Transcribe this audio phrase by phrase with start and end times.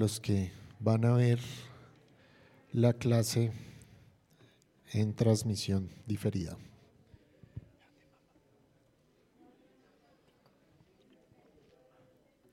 [0.00, 1.38] los que van a ver
[2.72, 3.52] la clase
[4.94, 6.56] en transmisión diferida.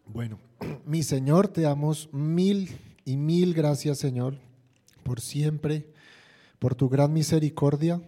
[0.05, 0.39] Bueno,
[0.86, 4.38] mi Señor, te damos mil y mil gracias, Señor,
[5.04, 5.86] por siempre,
[6.59, 8.02] por tu gran misericordia,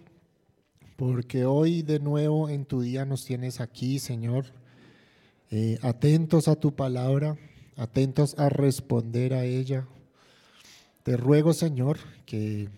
[0.98, 4.48] porque hoy de nuevo en tu día nos tienes aquí, Señor,
[5.50, 7.38] eh, atentos a tu palabra
[7.80, 9.88] atentos a responder a ella.
[11.04, 12.70] Te ruego, Señor, que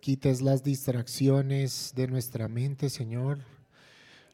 [0.00, 3.38] quites las distracciones de nuestra mente, Señor,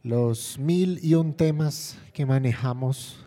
[0.02, 3.18] los mil y un temas que manejamos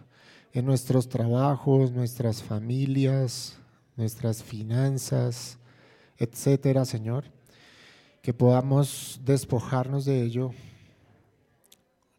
[0.52, 3.60] en nuestros trabajos, nuestras familias,
[3.96, 5.60] nuestras finanzas,
[6.18, 7.26] etcétera, Señor,
[8.24, 10.52] que podamos despojarnos de ello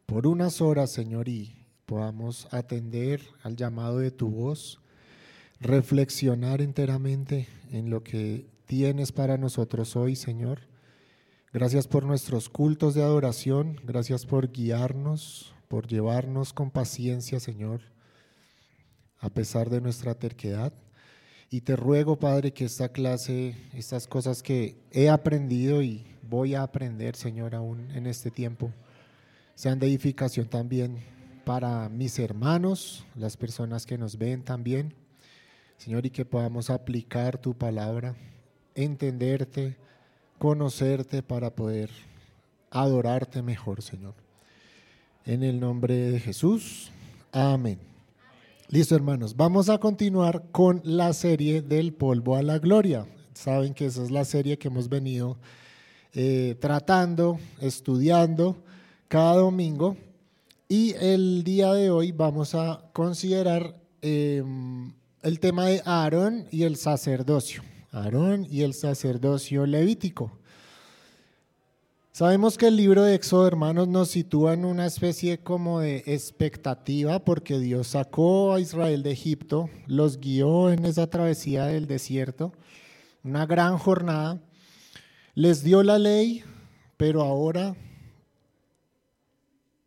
[0.07, 1.60] por unas horas, Señor, y
[1.91, 4.79] podamos atender al llamado de tu voz,
[5.59, 10.61] reflexionar enteramente en lo que tienes para nosotros hoy, Señor.
[11.53, 17.81] Gracias por nuestros cultos de adoración, gracias por guiarnos, por llevarnos con paciencia, Señor,
[19.19, 20.73] a pesar de nuestra terquedad.
[21.51, 26.63] Y te ruego, Padre, que esta clase, estas cosas que he aprendido y voy a
[26.63, 28.71] aprender, Señor, aún en este tiempo,
[29.57, 31.20] sean de edificación también
[31.51, 34.95] para mis hermanos, las personas que nos ven también.
[35.79, 38.15] Señor, y que podamos aplicar tu palabra,
[38.77, 39.77] entenderte,
[40.39, 41.91] conocerte para poder
[42.71, 44.15] adorarte mejor, Señor.
[45.27, 46.93] En el nombre de Jesús.
[47.33, 47.81] Amén.
[48.69, 49.37] Listo, hermanos.
[49.37, 53.09] Vamos a continuar con la serie del polvo a la gloria.
[53.35, 55.37] Saben que esa es la serie que hemos venido
[56.15, 58.57] eh, tratando, estudiando
[59.09, 59.97] cada domingo.
[60.73, 66.77] Y el día de hoy vamos a considerar em, el tema de Aarón y el
[66.77, 67.65] sacerdocio.
[67.91, 70.31] Aarón y el sacerdocio levítico.
[72.13, 77.19] Sabemos que el libro de Éxodo, hermanos, nos sitúa en una especie como de expectativa
[77.19, 82.53] porque Dios sacó a Israel de Egipto, los guió en esa travesía del desierto,
[83.25, 84.39] una gran jornada,
[85.35, 86.45] les dio la ley,
[86.97, 87.75] pero ahora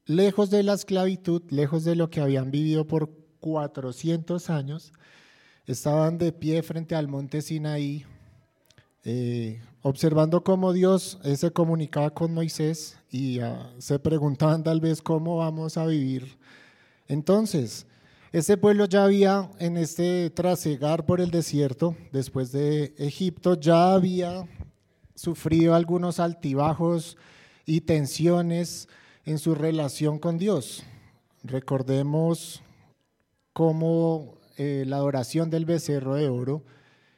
[0.06, 3.10] lejos de la esclavitud, lejos de lo que habían vivido por
[3.40, 4.94] 400 años,
[5.66, 8.06] estaban de pie frente al monte Sinaí,
[9.06, 15.02] eh, observando cómo Dios eh, se comunicaba con Moisés y ah, se preguntaban tal vez
[15.02, 16.38] cómo vamos a vivir.
[17.08, 17.86] Entonces,
[18.32, 24.48] este pueblo ya había en este trasegar por el desierto, después de Egipto, ya había
[25.14, 27.18] sufrido algunos altibajos
[27.66, 28.88] y tensiones,
[29.26, 30.84] en su relación con Dios.
[31.44, 32.62] Recordemos
[33.54, 36.64] cómo eh, la adoración del becerro de oro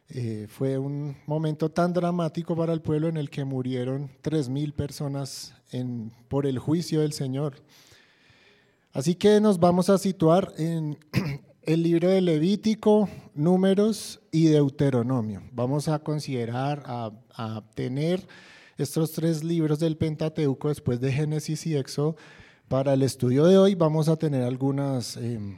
[0.10, 4.74] eh, fue un momento tan dramático para el pueblo en el que murieron tres mil
[4.74, 7.56] personas en, por el juicio del Señor.
[8.94, 10.98] Así que nos vamos a situar en
[11.64, 15.42] el libro de Levítico, Números y Deuteronomio.
[15.52, 18.28] Vamos a considerar, a, a tener
[18.78, 22.16] estos tres libros del Pentateuco después de Génesis y Éxodo.
[22.68, 25.56] Para el estudio de hoy vamos a tener algunas em,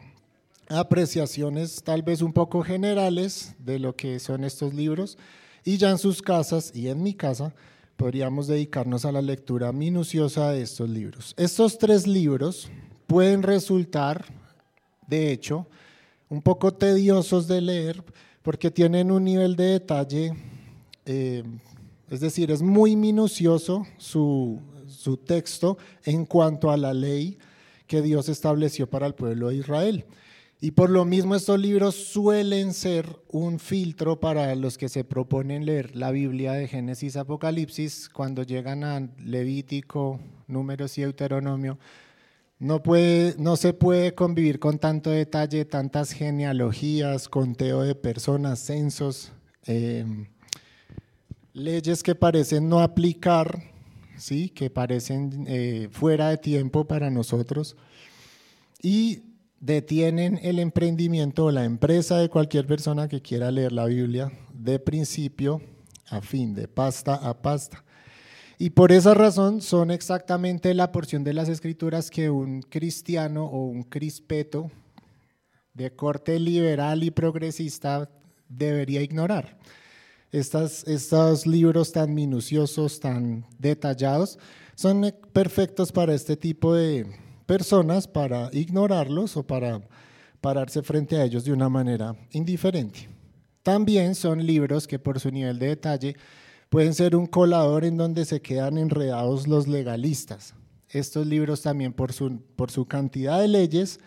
[0.70, 5.18] apreciaciones tal vez un poco generales de lo que son estos libros
[5.64, 7.56] y ya en sus casas y en mi casa
[7.96, 11.34] podríamos dedicarnos a la lectura minuciosa de estos libros.
[11.38, 12.70] Estos tres libros
[13.08, 14.26] pueden resultar,
[15.08, 15.66] de hecho,
[16.30, 18.04] un poco tediosos de leer
[18.44, 20.34] porque tienen un nivel de detalle
[21.06, 21.60] em,
[22.10, 24.62] es decir, es muy minucioso su,
[25.26, 27.38] texto en cuanto a la ley
[27.86, 30.06] que Dios estableció para el pueblo de Israel.
[30.60, 35.66] Y por lo mismo estos libros suelen ser un filtro para los que se proponen
[35.66, 41.78] leer la Biblia de Génesis Apocalipsis cuando llegan a Levítico, Números y Deuteronomio.
[42.58, 49.32] No, puede, no se puede convivir con tanto detalle, tantas genealogías, conteo de personas, censos.
[49.68, 50.06] Eh,
[51.58, 53.64] leyes que parecen no aplicar,
[54.18, 54.50] ¿sí?
[54.50, 57.76] que parecen eh, fuera de tiempo para nosotros
[58.82, 59.24] y
[59.60, 64.78] detienen el emprendimiento o la empresa de cualquier persona que quiera leer la Biblia de
[64.78, 65.62] principio
[66.10, 67.84] a fin, de pasta a pasta.
[68.60, 73.66] Y por esa razón son exactamente la porción de las escrituras que un cristiano o
[73.66, 74.72] un crispeto
[75.74, 78.10] de corte liberal y progresista
[78.48, 79.58] debería ignorar
[80.32, 84.38] estos libros tan minuciosos, tan detallados,
[84.76, 87.08] son perfectos para este tipo de
[87.46, 89.82] personas, para ignorarlos o para
[90.42, 93.10] pararse frente a ellos de una manera indiferente.
[93.64, 96.16] También son libros que por su nivel de detalle
[96.70, 100.54] pueden ser un colador en donde se quedan enredados los legalistas.
[100.90, 104.00] Estos libros también por su, por su cantidad de leyes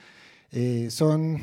[0.51, 1.39] eh, son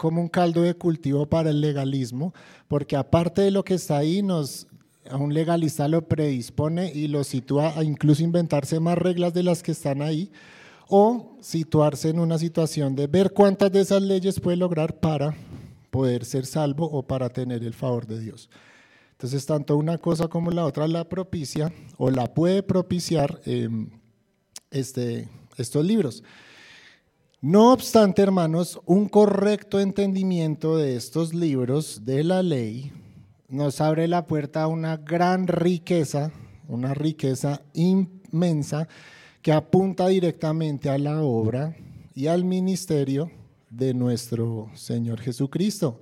[0.00, 2.32] como un caldo de cultivo para el legalismo,
[2.68, 4.66] porque aparte de lo que está ahí, nos,
[5.10, 9.62] a un legalista lo predispone y lo sitúa a incluso inventarse más reglas de las
[9.62, 10.32] que están ahí,
[10.88, 15.34] o situarse en una situación de ver cuántas de esas leyes puede lograr para
[15.90, 18.48] poder ser salvo o para tener el favor de Dios.
[19.12, 23.90] Entonces, tanto una cosa como la otra la propicia o la puede propiciar em,
[24.70, 26.22] este, estos libros.
[27.42, 32.92] No obstante, hermanos, un correcto entendimiento de estos libros de la ley
[33.48, 36.32] nos abre la puerta a una gran riqueza,
[36.68, 38.88] una riqueza inmensa
[39.40, 41.74] que apunta directamente a la obra
[42.14, 43.30] y al ministerio
[43.70, 45.98] de nuestro Señor Jesucristo.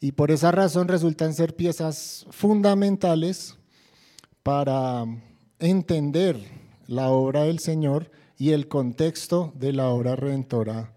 [0.00, 3.56] Y por esa razón resultan ser piezas fundamentales
[4.42, 5.06] para
[5.58, 6.38] entender
[6.86, 10.92] la obra del Señor y el contexto de la obra redentora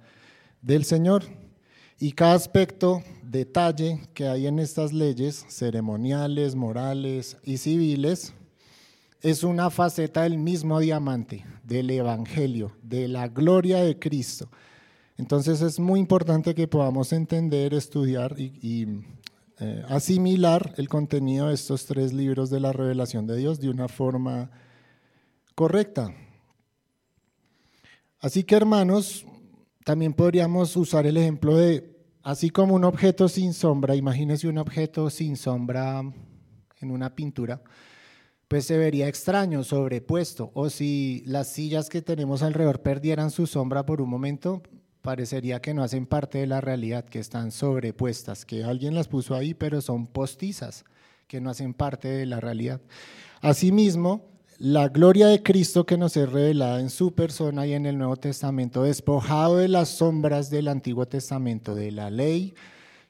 [0.62, 1.24] del Señor.
[2.00, 8.34] Y cada aspecto, detalle que hay en estas leyes ceremoniales, morales y civiles,
[9.22, 14.50] es una faceta del mismo diamante, del Evangelio, de la gloria de Cristo.
[15.18, 18.88] Entonces es muy importante que podamos entender, estudiar y,
[19.60, 23.88] eh, asimilar el contenido de estos tres libros de la revelación de Dios de una
[23.88, 24.52] forma
[25.56, 26.14] correcta.
[28.20, 29.26] Así que hermanos,
[29.86, 35.10] también podríamos usar el ejemplo de, así como un objeto sin sombra, imagínense un objeto
[35.12, 36.02] sin sombra
[36.80, 37.62] en una pintura,
[38.48, 43.86] pues se vería extraño, sobrepuesto, o si las sillas que tenemos alrededor perdieran su sombra
[43.86, 44.64] por un momento,
[45.04, 49.36] parecería que no hacen parte de la realidad, que están sobrepuestas, que alguien las puso
[49.36, 50.86] ahí, pero son postizas,
[51.28, 52.82] que no hacen parte de la realidad.
[53.42, 57.98] Asimismo, la gloria de Cristo que nos es revelada en su persona y en el
[57.98, 62.56] Nuevo Testamento, despojado de las sombras del Antiguo Testamento, de la ley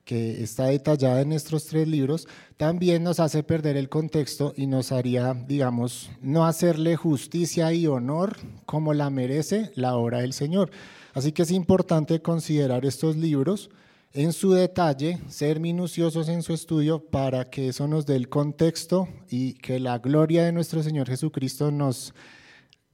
[0.04, 4.92] que está detallada en nuestros tres libros, también nos hace perder el contexto y nos
[4.92, 10.72] haría, digamos, no hacerle justicia y honor como la merece la obra del Señor.
[11.14, 13.70] Así que es importante considerar estos libros
[14.14, 19.08] en su detalle, ser minuciosos en su estudio para que eso nos dé el contexto
[19.30, 22.14] y que la gloria de nuestro Señor Jesucristo nos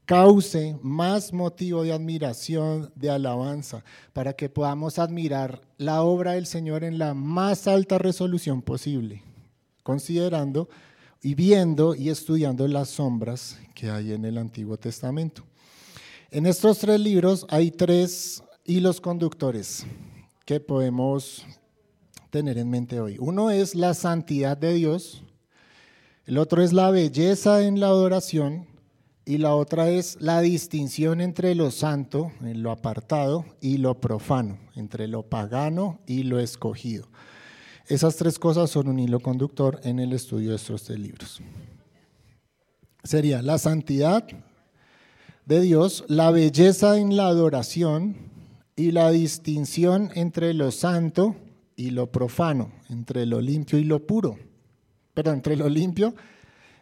[0.06, 6.84] cause más motivo de admiración, de alabanza, para que podamos admirar la obra del Señor
[6.84, 9.24] en la más alta resolución posible,
[9.82, 10.68] considerando
[11.22, 15.44] y viendo y estudiando las sombras que hay en el Antiguo Testamento.
[16.32, 19.86] En estos tres libros hay tres hilos conductores
[20.46, 21.46] que podemos
[22.30, 23.18] tener en mente hoy.
[23.20, 25.24] Uno es la santidad de Dios,
[26.26, 28.66] el otro es la belleza en la adoración
[29.26, 34.58] y la otra es la distinción entre lo santo, en lo apartado, y lo profano,
[34.76, 37.08] entre lo pagano y lo escogido.
[37.88, 41.42] Esas tres cosas son un hilo conductor en el estudio de estos tres libros.
[43.04, 44.26] Sería la santidad,
[45.46, 48.33] de Dios, la belleza en la adoración
[48.76, 51.36] y la distinción entre lo santo
[51.76, 54.38] y lo profano, entre lo limpio y lo puro,
[55.14, 56.14] pero entre lo limpio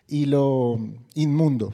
[0.07, 0.77] y lo
[1.15, 1.74] inmundo.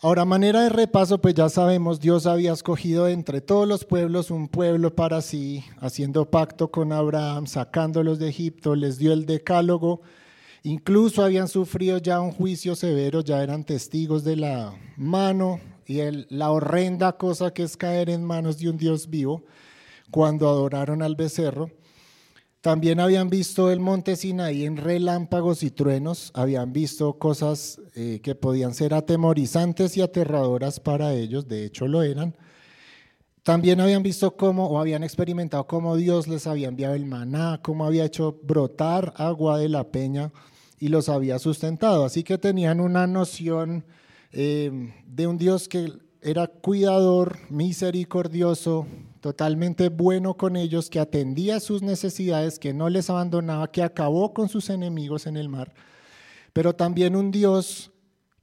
[0.00, 4.48] Ahora, manera de repaso, pues ya sabemos, Dios había escogido entre todos los pueblos un
[4.48, 10.02] pueblo para sí, haciendo pacto con Abraham, sacándolos de Egipto, les dio el decálogo,
[10.66, 16.50] Incluso habían sufrido ya un juicio severo, ya eran testigos de la mano y la
[16.50, 19.44] horrenda cosa que es caer en manos de un Dios vivo
[20.10, 21.70] cuando adoraron al becerro.
[22.60, 28.34] También habían visto el monte Sinaí en relámpagos y truenos, habían visto cosas eh, que
[28.34, 32.34] podían ser atemorizantes y aterradoras para ellos, de hecho lo eran.
[33.44, 37.86] También habían visto cómo, o habían experimentado cómo Dios les había enviado el maná, cómo
[37.86, 40.32] había hecho brotar agua de la peña
[40.80, 42.04] y los había sustentado.
[42.04, 43.84] Así que tenían una noción
[44.32, 48.86] eh, de un Dios que era cuidador, misericordioso,
[49.20, 54.48] totalmente bueno con ellos, que atendía sus necesidades, que no les abandonaba, que acabó con
[54.48, 55.72] sus enemigos en el mar,
[56.52, 57.92] pero también un Dios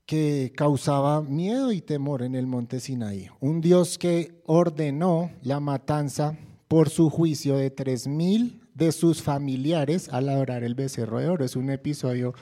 [0.06, 6.38] que causaba miedo y temor en el monte Sinaí, un Dios que ordenó la matanza
[6.68, 11.46] por su juicio de tres mil de sus familiares al adorar el becerro de oro.
[11.46, 12.34] Es un episodio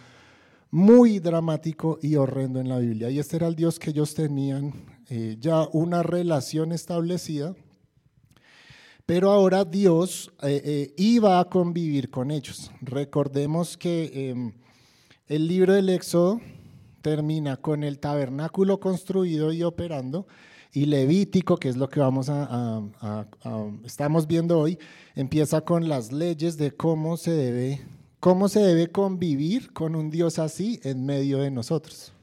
[0.72, 3.10] muy dramático y horrendo en la Biblia.
[3.10, 4.74] Y este era el Dios que ellos tenían
[5.10, 7.54] eh, ya una relación establecida,
[9.06, 12.72] pero ahora Dios eh, eh, iba a convivir con ellos.
[12.82, 14.54] Recordemos que
[15.28, 16.40] el libro del Éxodo
[17.02, 20.28] termina con el tabernáculo construido y operando,
[20.74, 22.82] y Levítico, que es lo que vamos a,
[23.84, 24.80] estamos viendo hoy,
[25.16, 27.82] empieza con las leyes de cómo se debe
[28.22, 32.14] cómo se debe convivir con un Dios así en medio de nosotros.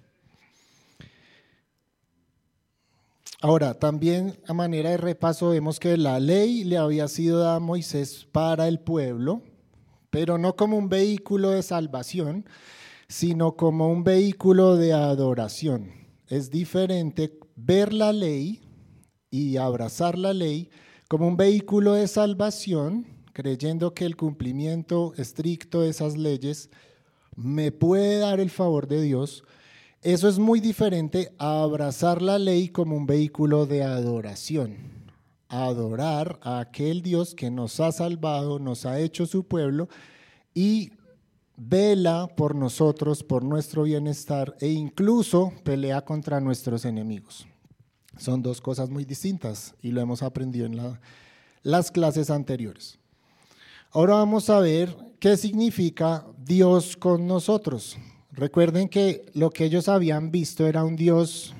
[3.41, 7.61] Ahora, también a manera de repaso vemos que la ley le había sido dada a
[7.61, 9.43] Moisés para el pueblo,
[10.11, 12.47] pero no como un vehículo de salvación,
[13.09, 15.91] sino como un vehículo de adoración.
[16.29, 18.61] Es diferente ver la ley
[19.31, 20.71] y abrazar la ley
[21.09, 26.71] como un vehículo de salvación, creyendo que el cumplimiento estricto de esas leyes
[27.37, 29.45] me puede dar el favor de Dios,
[30.03, 34.79] eso es muy diferente a abrazar la ley como un vehículo de adoración.
[35.47, 39.89] Adorar a aquel Dios que nos ha salvado, nos ha hecho su pueblo
[40.53, 40.91] y
[41.57, 47.47] vela por nosotros, por nuestro bienestar e incluso pelea contra nuestros enemigos.
[48.17, 50.99] Son dos cosas muy distintas y lo hemos aprendido en
[51.63, 52.98] las clases anteriores.
[53.91, 57.97] Ahora vamos a ver qué significa Dios con nosotros.
[58.33, 61.55] Recuerden que lo que ellos habían visto era un Dios,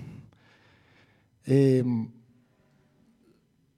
[1.47, 1.83] eh,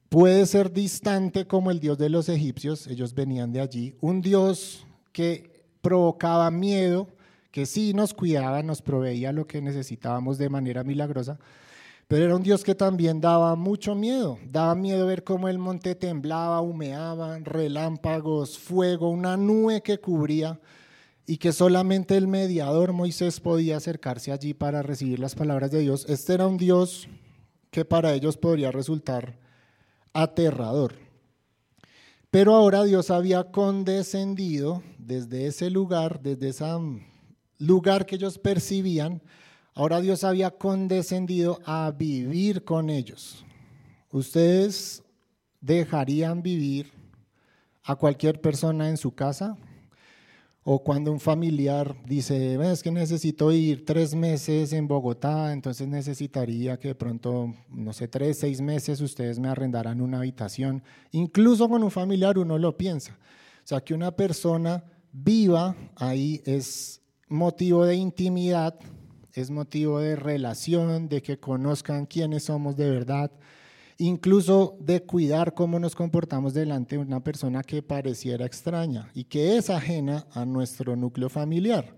[0.09, 4.85] puede ser distante como el Dios de los egipcios, ellos venían de allí, un Dios
[5.13, 7.07] que provocaba miedo,
[7.51, 11.39] que sí nos cuidaba, nos proveía lo que necesitábamos de manera milagrosa,
[12.11, 15.95] pero era un Dios que también daba mucho miedo, daba miedo ver cómo el monte
[15.95, 20.59] temblaba, humeaba, relámpagos, fuego, una nube que cubría
[21.25, 26.05] y que solamente el mediador Moisés podía acercarse allí para recibir las palabras de Dios,
[26.09, 27.07] este era un Dios
[27.69, 29.39] que para ellos podría resultar
[30.11, 30.95] aterrador.
[32.29, 36.65] Pero ahora Dios había condescendido desde ese lugar, desde ese
[37.57, 39.21] lugar que ellos percibían,
[39.73, 43.45] ahora Dios había condescendido a vivir con ellos.
[44.11, 45.03] ¿Ustedes
[45.59, 46.91] dejarían vivir
[47.83, 49.57] a cualquier persona en su casa?
[50.63, 56.77] O cuando un familiar dice, es que necesito ir tres meses en Bogotá, entonces necesitaría
[56.77, 60.83] que de pronto, no sé, tres, seis meses ustedes me arrendaran una habitación.
[61.11, 63.17] Incluso con un familiar uno lo piensa.
[63.63, 68.77] O sea, que una persona viva ahí es motivo de intimidad,
[69.33, 73.31] es motivo de relación, de que conozcan quiénes somos de verdad
[74.01, 79.57] incluso de cuidar cómo nos comportamos delante de una persona que pareciera extraña y que
[79.57, 81.95] es ajena a nuestro núcleo familiar.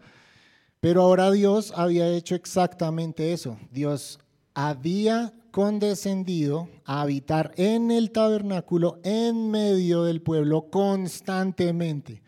[0.81, 3.57] Pero ahora Dios había hecho exactamente eso.
[3.71, 4.19] Dios
[4.53, 12.21] había condescendido a habitar en el tabernáculo en medio del pueblo constantemente.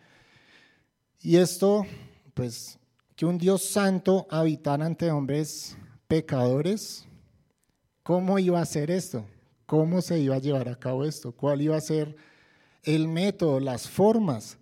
[1.20, 1.84] Y esto,
[2.32, 2.78] pues,
[3.16, 7.06] que un Dios santo habitara ante hombres pecadores,
[8.02, 9.24] ¿cómo iba a hacer esto?
[9.66, 12.16] cómo se iba a llevar a cabo esto, cuál iba a ser
[12.84, 14.56] el método, las formas.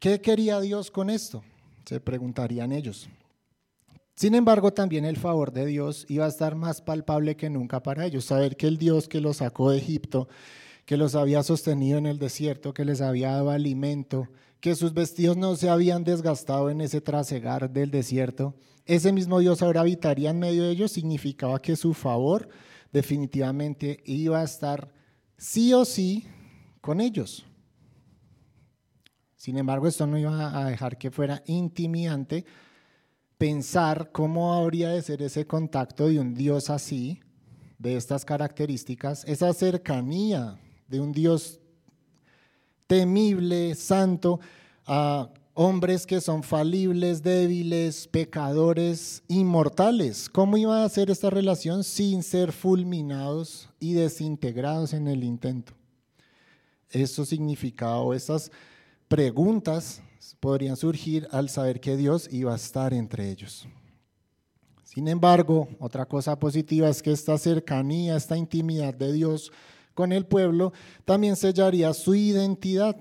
[0.00, 1.42] ¿Qué quería Dios con esto?
[1.84, 3.08] Se preguntarían ellos.
[4.16, 8.04] Sin embargo, también el favor de Dios iba a estar más palpable que nunca para
[8.04, 8.24] ellos.
[8.24, 10.28] Saber que el Dios que los sacó de Egipto,
[10.84, 14.28] que los había sostenido en el desierto, que les había dado alimento,
[14.60, 19.62] que sus vestidos no se habían desgastado en ese trasegar del desierto, ese mismo Dios
[19.62, 22.48] ahora habitaría en medio de ellos, significaba que su favor
[22.92, 24.92] definitivamente iba a estar
[25.36, 26.26] sí o sí
[26.80, 27.44] con ellos.
[29.34, 32.44] Sin embargo, esto no iba a dejar que fuera intimidante
[33.38, 37.20] pensar cómo habría de ser ese contacto de un Dios así,
[37.78, 40.58] de estas características, esa cercanía
[40.88, 41.60] de un Dios
[42.86, 44.40] temible, santo,
[44.86, 50.28] a hombres que son falibles, débiles, pecadores, inmortales.
[50.28, 55.72] ¿Cómo iba a ser esta relación sin ser fulminados y desintegrados en el intento?
[56.90, 58.50] Eso significaba, o esas
[59.08, 60.02] preguntas
[60.40, 63.66] podrían surgir al saber que Dios iba a estar entre ellos.
[64.84, 69.52] Sin embargo, otra cosa positiva es que esta cercanía, esta intimidad de Dios
[69.96, 70.74] con el pueblo
[71.06, 72.96] también sellaría su identidad.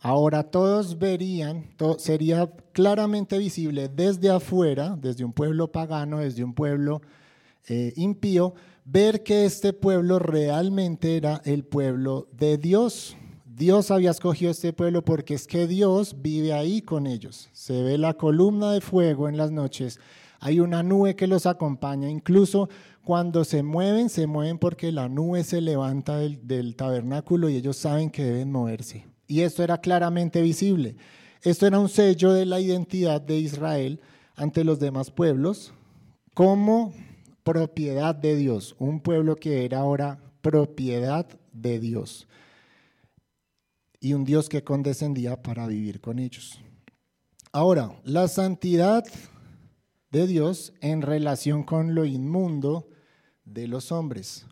[0.00, 1.64] Ahora todos verían,
[1.98, 7.02] sería claramente visible desde afuera, desde un pueblo pagano, desde un pueblo
[7.68, 8.54] eh, impío,
[8.84, 13.16] ver que este pueblo realmente era el pueblo de Dios.
[13.44, 17.48] Dios había escogido este pueblo porque es que Dios vive ahí con ellos.
[17.52, 20.00] Se ve la columna de fuego en las noches
[20.40, 22.70] Hay una nube que los acompaña, incluso
[23.04, 28.10] cuando se mueven, se mueven porque la nube se levanta del, tabernáculo y ellos saben
[28.10, 29.06] que deben moverse.
[29.26, 30.96] Y esto era claramente visible.
[31.42, 34.00] Esto era un sello de la identidad de Israel
[34.34, 35.74] ante los demás pueblos
[36.32, 36.94] como
[37.42, 42.26] propiedad de Dios, un pueblo que era ahora propiedad de Dios
[44.00, 46.58] y un Dios que condescendía para vivir con ellos.
[47.52, 49.04] Ahora, la santidad
[50.10, 52.88] de Dios en relación con lo inmundo
[53.44, 54.46] de los hombres.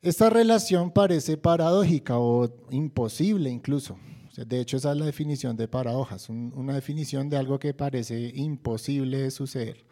[0.00, 3.98] Esta relación parece paradójica o imposible incluso.
[4.36, 9.18] De hecho, esa es la definición de paradojas, una definición de algo que parece imposible
[9.18, 9.84] de suceder.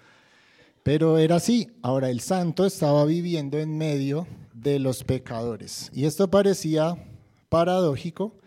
[0.84, 1.66] Pero era así.
[1.82, 5.90] Ahora, el santo estaba viviendo en medio de los pecadores.
[5.92, 6.94] Y esto parecía
[7.48, 8.38] paradójico.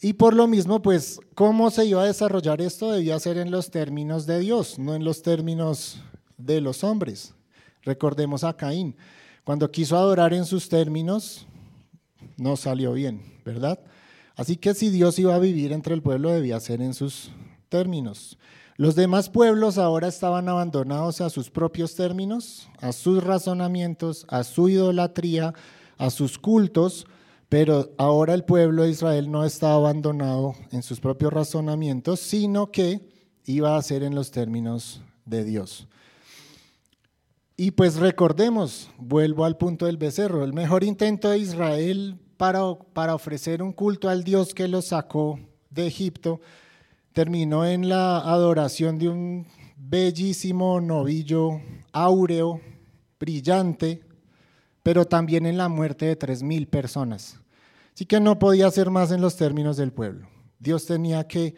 [0.00, 2.90] Y por lo mismo, pues, ¿cómo se iba a desarrollar esto?
[2.90, 6.02] Debía ser en los términos de Dios, no en los términos
[6.36, 7.34] de los hombres.
[7.82, 8.96] Recordemos a Caín.
[9.44, 11.46] Cuando quiso adorar en sus términos,
[12.36, 13.78] no salió bien, ¿verdad?
[14.34, 17.30] Así que si Dios iba a vivir entre el pueblo, debía ser en sus
[17.68, 18.38] términos.
[18.76, 24.68] Los demás pueblos ahora estaban abandonados a sus propios términos, a sus razonamientos, a su
[24.68, 25.54] idolatría,
[25.96, 27.06] a sus cultos,
[27.48, 33.08] pero ahora el pueblo de Israel no estaba abandonado en sus propios razonamientos, sino que
[33.44, 35.86] iba a ser en los términos de Dios.
[37.56, 42.60] Y pues recordemos, vuelvo al punto del becerro, el mejor intento de Israel para,
[42.92, 45.38] para ofrecer un culto al Dios que los sacó
[45.70, 46.40] de Egipto
[47.12, 51.62] terminó en la adoración de un bellísimo novillo
[51.92, 52.60] áureo,
[53.18, 54.02] brillante,
[54.86, 57.40] pero también en la muerte de tres mil personas.
[57.92, 60.28] Así que no podía ser más en los términos del pueblo.
[60.60, 61.56] Dios tenía que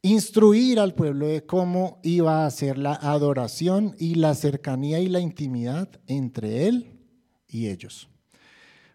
[0.00, 5.18] instruir al pueblo de cómo iba a ser la adoración y la cercanía y la
[5.18, 7.00] intimidad entre él
[7.48, 8.08] y ellos.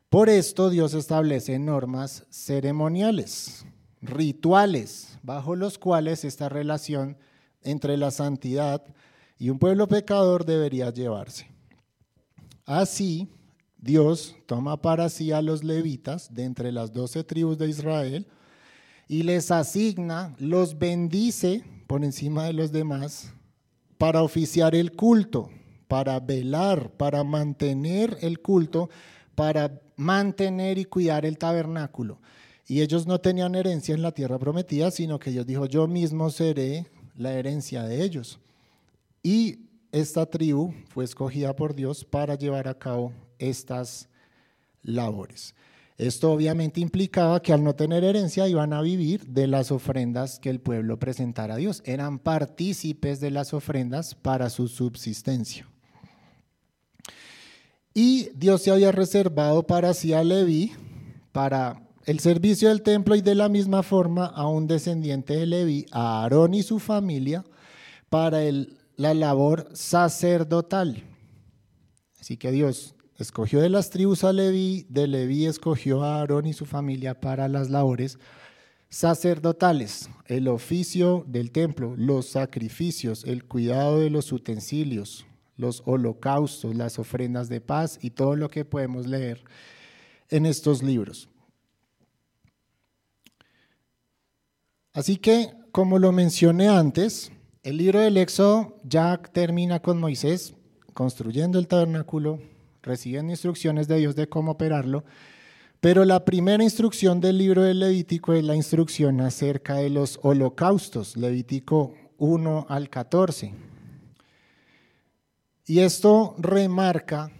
[0.07, 3.65] Por esto Dios establece normas ceremoniales,
[4.01, 7.17] rituales, bajo los cuales esta relación
[7.61, 8.85] entre la santidad
[9.37, 11.54] y un pueblo pecador debería llevarse.
[12.65, 13.27] Así,
[13.77, 18.25] Dios toma para sí a los levitas de entre las doce tribus de Israel
[19.07, 23.31] y les asigna, los bendice por encima de los demás
[23.99, 25.49] para oficiar el culto,
[25.87, 28.89] para velar, para mantener el culto,
[29.35, 32.19] para mantener y cuidar el tabernáculo.
[32.67, 36.31] Y ellos no tenían herencia en la tierra prometida, sino que Dios dijo, yo mismo
[36.31, 38.39] seré la herencia de ellos.
[39.21, 39.59] Y
[39.95, 44.09] esta tribu fue escogida por Dios para llevar a cabo estas
[44.83, 45.55] labores.
[45.97, 50.49] Esto obviamente implicaba que al no tener herencia iban a vivir de las ofrendas que
[50.49, 51.81] el pueblo presentara a Dios.
[51.85, 55.65] Eran partícipes de las ofrendas para su subsistencia.
[57.93, 60.73] Y Dios se había reservado para sí a Leví
[61.31, 65.85] para el servicio del templo y de la misma forma a un descendiente de Leví,
[65.91, 67.45] a Aarón y su familia,
[68.09, 68.43] para
[68.97, 71.03] la labor sacerdotal.
[72.19, 76.53] Así que Dios escogió de las tribus a Leví, de Leví escogió a Aarón y
[76.53, 78.19] su familia para las labores
[78.89, 85.25] sacerdotales, el oficio del templo, los sacrificios, el cuidado de los utensilios,
[85.57, 89.43] los holocaustos, las ofrendas de paz y todo lo que podemos leer
[90.29, 91.29] en estos libros.
[94.93, 97.31] Así que, como lo mencioné antes,
[97.65, 100.53] el libro del Éxodo ya termina con Moisés
[100.93, 102.39] construyendo el tabernáculo,
[102.83, 105.03] recibiendo instrucciones de Dios de cómo operarlo,
[105.81, 111.17] pero la primera instrucción del libro del Levítico es la instrucción acerca de los holocaustos,
[111.17, 113.51] Levítico 1 al 14.
[115.65, 117.31] Y esto remarca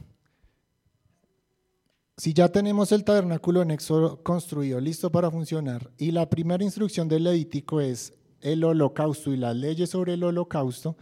[2.18, 7.08] si ya tenemos el tabernáculo en Éxodo construido, listo para funcionar, y la primera instrucción
[7.08, 8.12] del Levítico es
[8.46, 10.96] el holocausto y las leyes sobre el holocausto,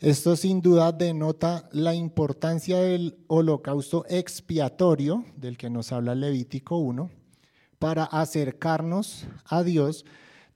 [0.00, 7.08] esto sin duda denota la importancia del holocausto expiatorio, del que nos habla Levítico 1,
[7.78, 10.04] para acercarnos a Dios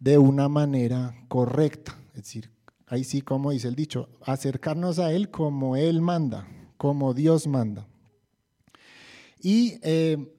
[0.00, 1.96] de una manera correcta.
[2.08, 2.50] Es decir,
[2.88, 7.86] ahí sí, como dice el dicho, acercarnos a Él como Él manda, como Dios manda.
[9.40, 10.35] Y eh,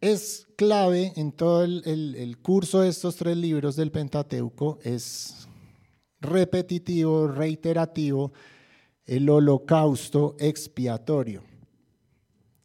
[0.00, 5.46] es clave en todo el, curso de estos tres libros del Pentateuco, es
[6.20, 8.32] repetitivo, reiterativo,
[9.04, 11.42] el holocausto expiatorio.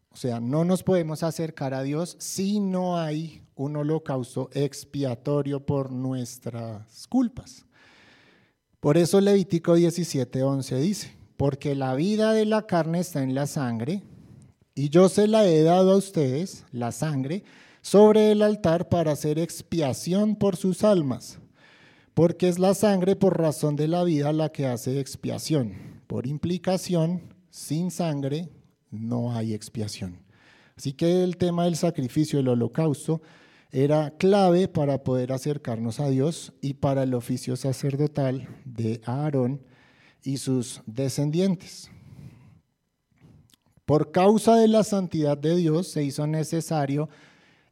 [0.09, 5.91] O sea, no nos podemos acercar a Dios si no hay un holocausto expiatorio por
[5.91, 7.65] nuestras culpas,
[8.79, 14.03] Por eso Levítico 17:11 dice, porque la vida de la carne está en la sangre,
[14.75, 17.43] y yo se la he dado a ustedes, la sangre,
[17.81, 21.39] sobre el altar para hacer expiación por sus almas,
[22.13, 26.01] porque es la sangre por razón de la vida la que hace expiación.
[26.07, 28.49] Por implicación, sin sangre
[28.91, 30.19] no hay expiación.
[30.75, 33.21] Así que el tema del sacrificio, el holocausto,
[33.71, 39.61] era clave para poder acercarnos a Dios y para el oficio sacerdotal de Aarón
[40.23, 41.91] y sus descendientes.
[43.85, 47.07] Por causa de la santidad de Dios se hizo necesario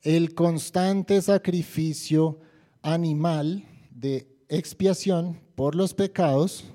[0.04, 2.40] el constante sacrificio
[2.84, 6.66] animal de expiación por los pecados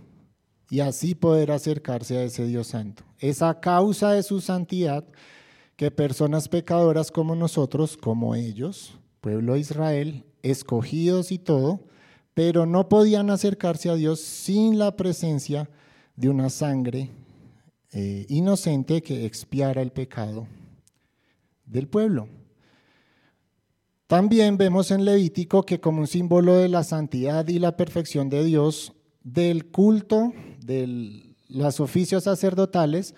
[0.70, 3.04] y así poder acercarse a ese Dios santo.
[3.20, 5.04] Esa causa de su santidad
[5.76, 11.84] que personas pecadoras como nosotros, como ellos, pueblo de Israel, escogidos y todo,
[12.34, 15.70] pero no podían acercarse a Dios sin la presencia
[16.16, 17.12] de una sangre
[17.92, 20.46] eh, inocente que expiara el pecado
[21.64, 22.28] del pueblo.
[24.06, 28.44] También vemos en Levítico que como un símbolo de la santidad y la perfección de
[28.44, 30.32] Dios, del culto,
[30.64, 33.14] de los oficios sacerdotales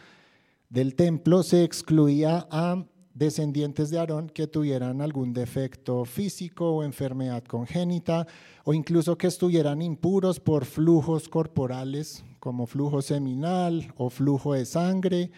[0.69, 7.45] del templo, se excluía a descendientes de Aarón que tuvieran algún defecto físico o enfermedad
[7.45, 8.27] congénita
[8.65, 15.31] o incluso que estuvieran impuros por flujos corporales como flujo seminal o flujo de sangre.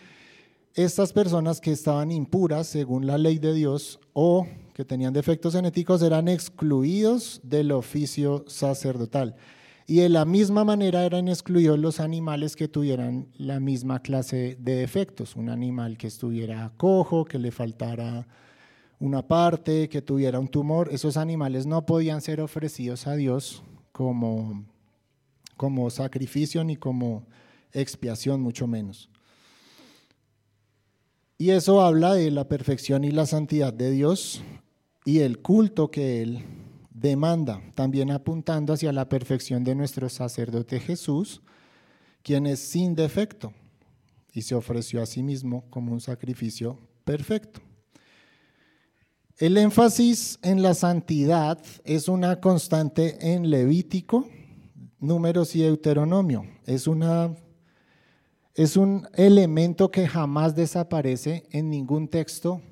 [0.75, 6.03] Estas personas que estaban impuras según la ley de Dios o que tenían defectos genéticos
[6.03, 9.37] eran excluidos del oficio sacerdotal.
[9.87, 14.77] Y de la misma manera eran excluidos los animales que tuvieran la misma clase de
[14.77, 15.37] defectos.
[15.37, 18.27] Un animal que estuviera cojo, que le faltara
[19.01, 20.89] una parte, que tuviera un tumor.
[20.93, 24.65] Esos animales no podían ser ofrecidos a Dios como,
[25.63, 27.25] como sacrificio ni como
[27.71, 29.09] expiación, mucho menos.
[31.39, 34.43] Y eso habla de la perfección y la santidad de Dios
[35.05, 36.43] y el culto que Él
[36.91, 41.43] demanda, también apuntando hacia la perfección de nuestro sacerdote Jesús,
[42.25, 43.53] quien es sin defecto
[44.33, 47.61] y se ofreció a sí mismo como un sacrificio perfecto.
[49.39, 54.27] El énfasis en la santidad es una constante en Levítico,
[55.03, 56.47] Números y Deuteronomio.
[56.65, 56.89] Es,
[58.55, 62.63] es un elemento que jamás desaparece en ningún texto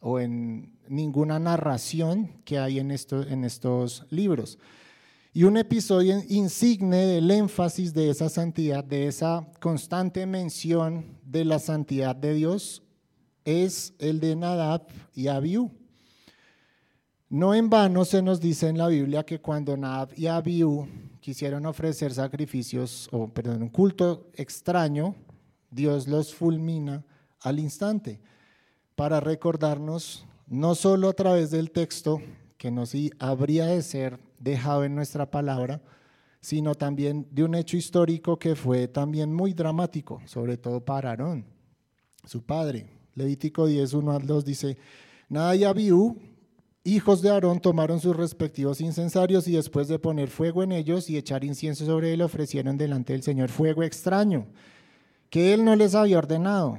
[0.00, 4.58] o en ninguna narración que hay en, en estos libros.
[5.32, 11.60] Y un episodio insigne del énfasis de esa santidad, de esa constante mención de la
[11.60, 12.82] santidad de Dios,
[13.44, 15.70] es el de Nadab y Abiú.
[17.28, 20.88] No en vano se nos dice en la Biblia que cuando Nadab y Abiú
[21.26, 25.16] quisieron ofrecer sacrificios, o perdón, un culto extraño,
[25.72, 27.04] Dios los fulmina
[27.40, 28.20] al instante
[28.94, 32.22] para recordarnos no solo a través del texto,
[32.56, 35.82] que nos habría de ser dejado en nuestra palabra,
[36.40, 41.44] sino también de un hecho histórico que fue también muy dramático, sobre todo para Aarón,
[42.24, 42.86] su padre.
[43.16, 44.78] Levítico 10, 1 al 2 dice,
[45.28, 45.56] Nada
[46.86, 51.16] hijos de Aarón, tomaron sus respectivos incensarios y después de poner fuego en ellos y
[51.16, 54.46] echar incienso sobre él, ofrecieron delante del Señor fuego extraño,
[55.28, 56.78] que él no les había ordenado.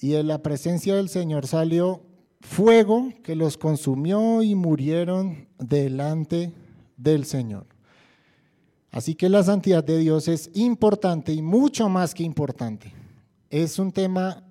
[0.00, 2.02] Y en la presencia del Señor salió
[2.40, 6.52] fuego que los consumió y murieron delante
[6.96, 7.66] del Señor.
[8.90, 12.92] Así que la santidad de Dios es importante y mucho más que importante.
[13.50, 14.44] Es un tema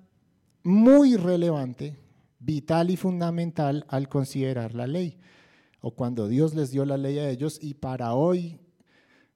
[0.62, 1.94] muy relevante,
[2.44, 5.18] vital y fundamental al considerar la ley,
[5.80, 8.58] o cuando Dios les dio la ley a ellos y para hoy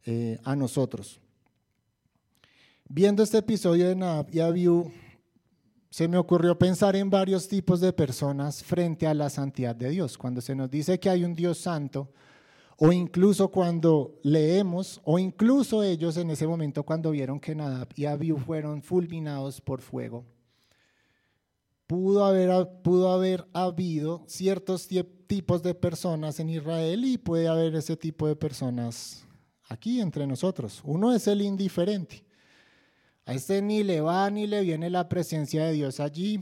[0.05, 1.21] eh, a nosotros.
[2.88, 4.90] Viendo este episodio de Naab y Abiú,
[5.90, 10.16] se me ocurrió pensar en varios tipos de personas frente a la santidad de Dios.
[10.16, 12.12] Cuando se nos dice que hay un Dios santo,
[12.79, 18.05] o incluso cuando leemos, o incluso ellos en ese momento cuando vieron que Nadab y
[18.05, 20.25] Abiú fueron fulminados por fuego,
[21.88, 24.87] pudo haber, pudo haber habido ciertos
[25.27, 29.27] tipos de personas en Israel y puede haber ese tipo de personas
[29.68, 30.83] aquí entre nosotros.
[30.85, 32.24] Uno es el indiferente.
[33.24, 36.40] A este ni le va ni le viene la presencia de Dios allí.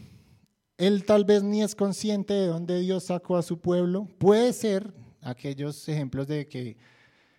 [0.78, 4.08] Él tal vez ni es consciente de dónde Dios sacó a su pueblo.
[4.18, 6.76] Puede ser aquellos ejemplos de que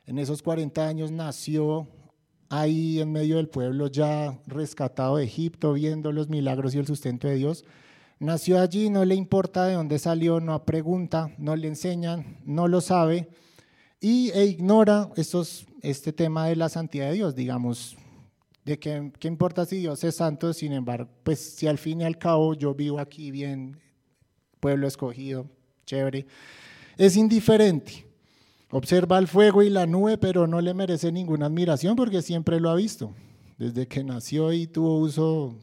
[0.06, 1.90] en esos 40 años nació
[2.50, 7.28] ahí en medio del pueblo ya rescatado de Egipto, viendo los milagros y el sustento
[7.28, 7.66] de Dios.
[8.20, 12.82] Nació allí, no le importa de dónde salió, no pregunta, no le enseñan, no lo
[12.82, 13.30] sabe
[14.00, 17.98] y, e ignora estos este tema de la santidad de Dios, digamos,
[18.66, 22.04] de que, qué importa si Dios es santo, sin embargo, pues si al fin y
[22.04, 23.80] al cabo yo vivo aquí bien,
[24.60, 25.48] pueblo escogido,
[25.86, 26.28] chévere,
[26.98, 28.06] es indiferente.
[28.70, 32.70] Observa el fuego y la nube, pero no le merece ninguna admiración porque siempre lo
[32.70, 33.14] ha visto.
[33.58, 35.56] Desde que nació y tuvo uso,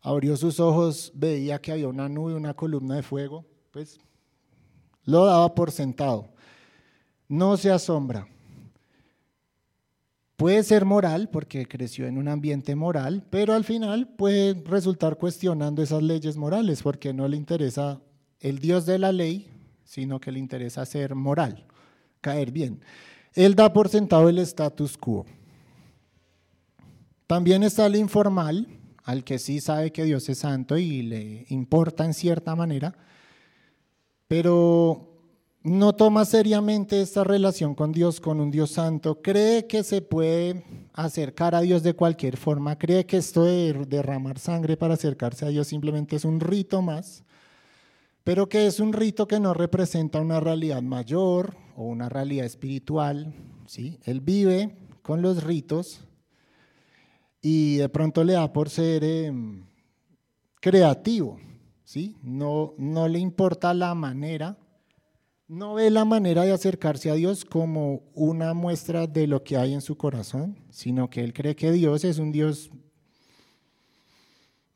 [0.00, 4.00] abrió sus ojos, veía que había una nube, una columna de fuego, pues
[5.04, 6.28] lo daba por sentado.
[7.28, 8.26] No se asombra.
[10.36, 15.82] Puede ser moral porque creció en un ambiente moral, pero al final puede resultar cuestionando
[15.82, 18.00] esas leyes morales porque no le interesa
[18.38, 19.50] el Dios de la ley,
[19.84, 21.66] sino que le interesa ser moral,
[22.20, 22.80] caer bien.
[23.34, 25.26] Él da por sentado el status quo.
[27.26, 28.68] También está el informal,
[29.08, 32.94] al que sí sabe que Dios es santo y le importa en cierta manera,
[34.26, 35.22] pero
[35.62, 40.62] no toma seriamente esta relación con Dios, con un Dios santo, cree que se puede
[40.92, 45.48] acercar a Dios de cualquier forma, cree que esto de derramar sangre para acercarse a
[45.48, 47.24] Dios simplemente es un rito más,
[48.24, 53.32] pero que es un rito que no representa una realidad mayor o una realidad espiritual.
[53.64, 54.00] ¿sí?
[54.04, 56.04] Él vive con los ritos
[57.40, 59.64] y de pronto le da por ser em,
[60.60, 61.38] creativo,
[61.84, 62.16] ¿sí?
[62.22, 64.56] no, no le importa la manera
[65.48, 69.72] no ve la manera de acercarse a Dios como una muestra de lo que hay
[69.72, 72.70] en su corazón, sino que él cree que Dios es un Dios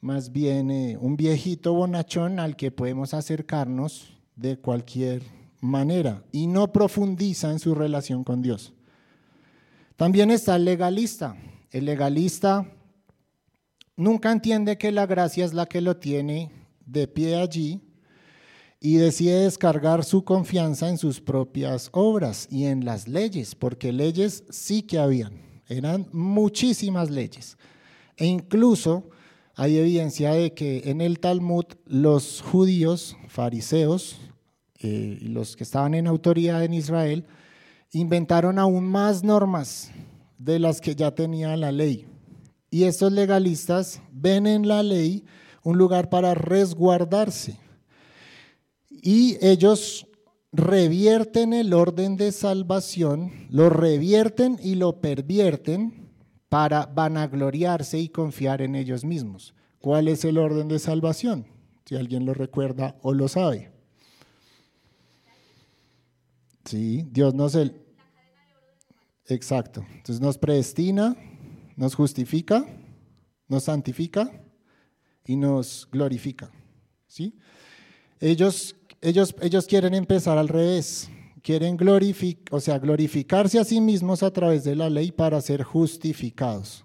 [0.01, 5.23] más bien eh, un viejito bonachón al que podemos acercarnos de cualquier
[5.61, 8.73] manera y no profundiza en su relación con Dios.
[9.97, 11.37] También está el legalista.
[11.73, 12.71] El legalista
[13.97, 16.53] nunca entiende que la gracia es la que lo tiene
[16.85, 17.81] de pie allí
[18.79, 24.45] y decide descargar su confianza en sus propias obras y en las leyes, porque leyes
[24.51, 27.57] sí que habían, eran muchísimas leyes.
[28.19, 29.09] E incluso
[29.55, 34.21] hay evidencia de que en el Talmud los judíos, fariseos,
[34.81, 37.25] eh, los que estaban en autoridad en Israel,
[37.93, 39.91] inventaron aún más normas
[40.45, 42.07] de las que ya tenía la ley.
[42.71, 45.25] Y estos legalistas ven en la ley
[45.63, 47.59] un lugar para resguardarse
[48.91, 50.07] y ellos
[50.53, 56.11] revierten el orden de salvación, lo revierten y lo pervierten
[56.49, 59.55] para vanagloriarse y confiar en ellos mismos.
[59.81, 61.47] ¿Cuál es el orden de salvación?
[61.85, 63.73] Si alguien lo recuerda o lo sabe.
[66.65, 67.82] Sí, Dios nos el
[69.27, 69.85] Exacto.
[69.91, 71.17] Entonces nos predestina,
[71.77, 72.67] nos justifica,
[73.49, 74.31] nos santifica
[75.25, 76.51] y nos glorifica.
[77.07, 77.39] ¿Sí?
[78.21, 81.11] Ellos ellos, quieren empezar al revés,
[81.43, 81.77] quieren
[82.53, 86.85] o sea, glorificarse a sí mismos a través de la ley para ser justificados.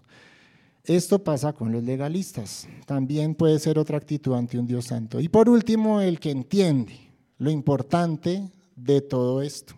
[0.84, 2.68] Esto pasa con los legalistas.
[2.88, 5.20] También puede ser otra actitud ante un Dios santo.
[5.20, 6.98] Y por último, el que entiende
[7.38, 9.76] lo importante de todo esto.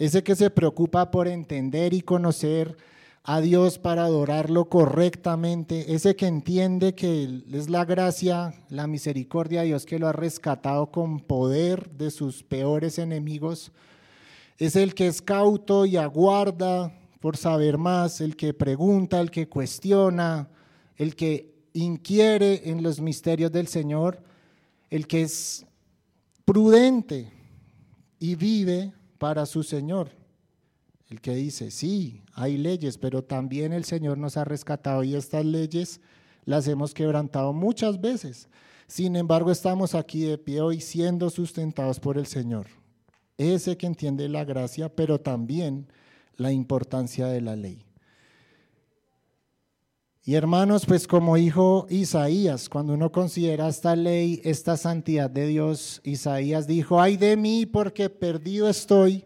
[0.00, 2.74] Ese que se preocupa por entender y conocer
[3.22, 9.66] a Dios para adorarlo correctamente, ese que entiende que es la gracia, la misericordia de
[9.66, 13.72] Dios que lo ha rescatado con poder de sus peores enemigos,
[14.56, 19.50] es el que es cauto y aguarda por saber más, el que pregunta, el que
[19.50, 20.48] cuestiona,
[20.96, 24.22] el que inquiere en los misterios del Señor,
[24.88, 25.66] el que es
[26.46, 27.30] prudente
[28.18, 30.08] y vive para su Señor.
[31.10, 35.44] El que dice, sí, hay leyes, pero también el Señor nos ha rescatado y estas
[35.44, 36.00] leyes
[36.46, 38.48] las hemos quebrantado muchas veces.
[38.86, 42.68] Sin embargo, estamos aquí de pie hoy siendo sustentados por el Señor.
[43.36, 45.86] Ese que entiende la gracia, pero también
[46.36, 47.84] la importancia de la ley.
[50.22, 56.00] Y hermanos, pues como dijo Isaías, cuando uno considera esta ley, esta santidad de Dios,
[56.04, 59.24] Isaías dijo, ay de mí porque perdido estoy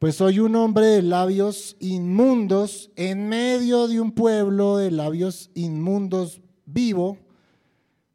[0.00, 6.40] pues soy un hombre de labios inmundos en medio de un pueblo de labios inmundos
[6.64, 7.18] vivo,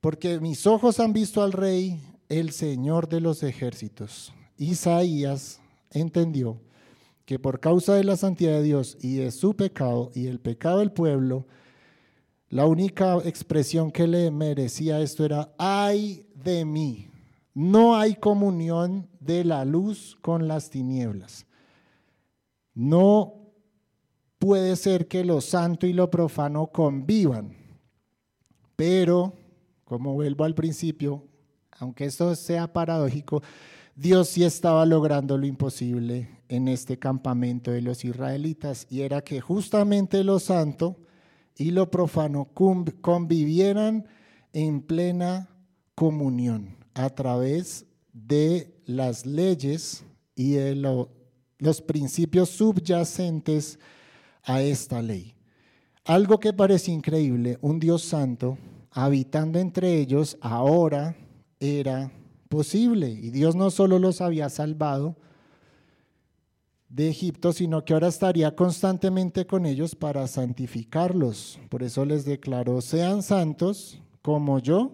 [0.02, 4.34] porque mis ojos han visto al rey, el Señor de los ejércitos.
[4.58, 6.60] Isaías entendió
[7.24, 10.80] que por causa de la santidad de Dios y de su pecado y el pecado
[10.80, 11.46] del pueblo,
[12.56, 17.10] la única expresión que le merecía esto era, ay de mí.
[17.54, 21.46] No hay comunión de la luz con las tinieblas.
[22.74, 23.34] No
[24.40, 27.58] puede ser que lo santo y lo profano convivan,
[28.78, 29.34] pero,
[29.84, 31.28] como vuelvo al principio,
[31.72, 33.44] aunque esto sea paradójico,
[33.98, 39.42] Dios sí estaba logrando lo imposible en este campamento de los israelitas y era que
[39.42, 40.96] justamente lo santo
[41.58, 44.06] y lo profano convivieran
[44.54, 45.50] en plena
[45.96, 50.76] comunión a través de las leyes y de
[51.58, 53.80] los principios subyacentes
[54.44, 55.36] a esta ley.
[56.06, 58.58] Algo que parece increíble, un Dios santo
[58.92, 61.18] habitando entre ellos, ahora
[61.60, 62.12] era
[62.48, 63.10] posible.
[63.10, 65.18] Y Dios no solo los había salvado
[66.96, 71.60] de Egipto, sino que ahora estaría constantemente con ellos para santificarlos.
[71.68, 74.94] Por eso les declaró, sean santos como yo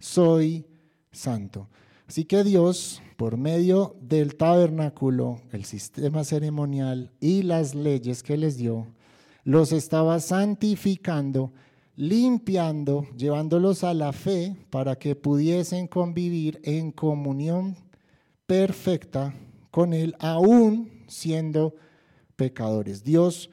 [0.00, 0.66] soy
[1.12, 1.68] santo.
[2.08, 8.56] Así que Dios, por medio del tabernáculo, el sistema ceremonial y las leyes que les
[8.56, 8.88] dio,
[9.44, 11.52] los estaba santificando,
[11.94, 17.76] limpiando, llevándolos a la fe para que pudiesen convivir en comunión
[18.44, 19.32] perfecta
[19.70, 21.74] con Él, aún siendo
[22.36, 23.04] pecadores.
[23.04, 23.50] Dios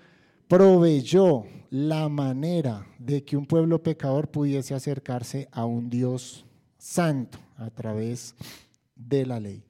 [0.48, 6.46] proveyó la manera de que un pueblo pecador pudiese acercarse a un Dios
[6.78, 8.36] santo a través
[8.96, 9.64] de la ley.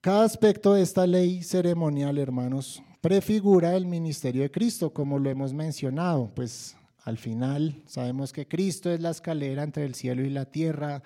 [0.00, 5.52] Cada aspecto de esta ley ceremonial, hermanos, prefigura el ministerio de Cristo, como lo hemos
[5.52, 6.30] mencionado.
[6.34, 11.02] Pues al final sabemos que Cristo es la escalera entre el cielo y la tierra.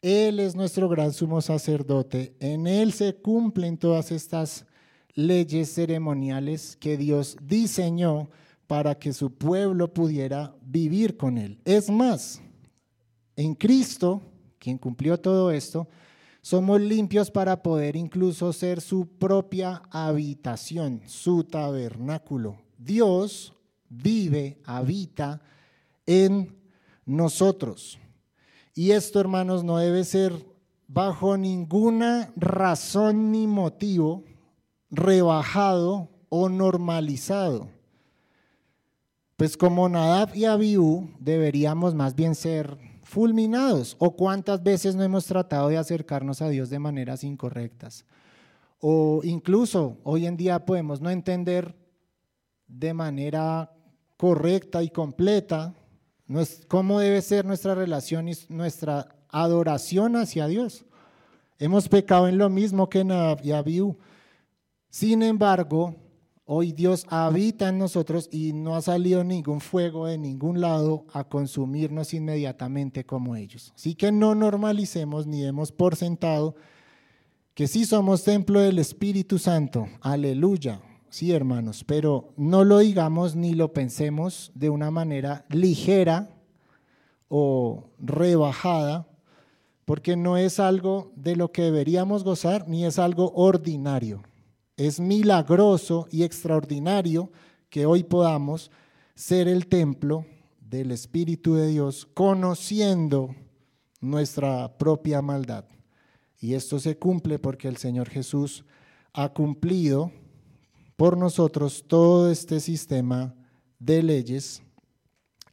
[0.00, 2.36] Él es nuestro gran sumo sacerdote.
[2.38, 4.64] En Él se cumplen todas estas
[5.14, 8.30] leyes ceremoniales que Dios diseñó
[8.68, 11.58] para que su pueblo pudiera vivir con Él.
[11.64, 12.40] Es más,
[13.34, 14.22] en Cristo,
[14.58, 15.88] quien cumplió todo esto,
[16.42, 22.58] somos limpios para poder incluso ser su propia habitación, su tabernáculo.
[22.78, 23.52] Dios
[23.88, 25.42] vive, habita
[26.06, 26.54] en
[27.04, 27.98] nosotros.
[28.78, 30.46] Y esto, hermanos, no debe ser
[30.86, 34.22] bajo ninguna razón ni motivo
[34.88, 37.70] rebajado o normalizado.
[39.36, 43.96] Pues como Nadab y Abiú deberíamos más bien ser fulminados.
[43.98, 48.04] ¿O cuántas veces no hemos tratado de acercarnos a Dios de maneras incorrectas?
[48.78, 51.74] O incluso hoy en día podemos no entender
[52.68, 53.72] de manera
[54.16, 55.74] correcta y completa
[56.68, 60.84] cómo debe ser nuestra relación y nuestra adoración hacia Dios.
[61.58, 63.04] Hemos pecado en lo mismo que
[63.42, 63.96] y Abiú.
[64.90, 65.96] Sin embargo,
[66.50, 71.24] Hoy Dios habita en nosotros y no ha salido ningún fuego de ningún lado a
[71.24, 73.70] consumirnos inmediatamente como ellos.
[73.76, 76.56] Así que no normalicemos ni demos por sentado
[77.52, 79.88] que sí somos templo del Espíritu Santo.
[80.00, 80.80] Aleluya.
[81.10, 86.28] Sí, hermanos, pero no lo digamos ni lo pensemos de una manera ligera
[87.28, 89.08] o rebajada,
[89.86, 94.22] porque no es algo de lo que deberíamos gozar ni es algo ordinario.
[94.76, 97.32] Es milagroso y extraordinario
[97.70, 98.70] que hoy podamos
[99.14, 100.26] ser el templo
[100.60, 103.34] del Espíritu de Dios, conociendo
[104.00, 105.64] nuestra propia maldad.
[106.38, 108.64] Y esto se cumple porque el Señor Jesús
[109.14, 110.12] ha cumplido
[110.98, 113.32] por nosotros todo este sistema
[113.78, 114.62] de leyes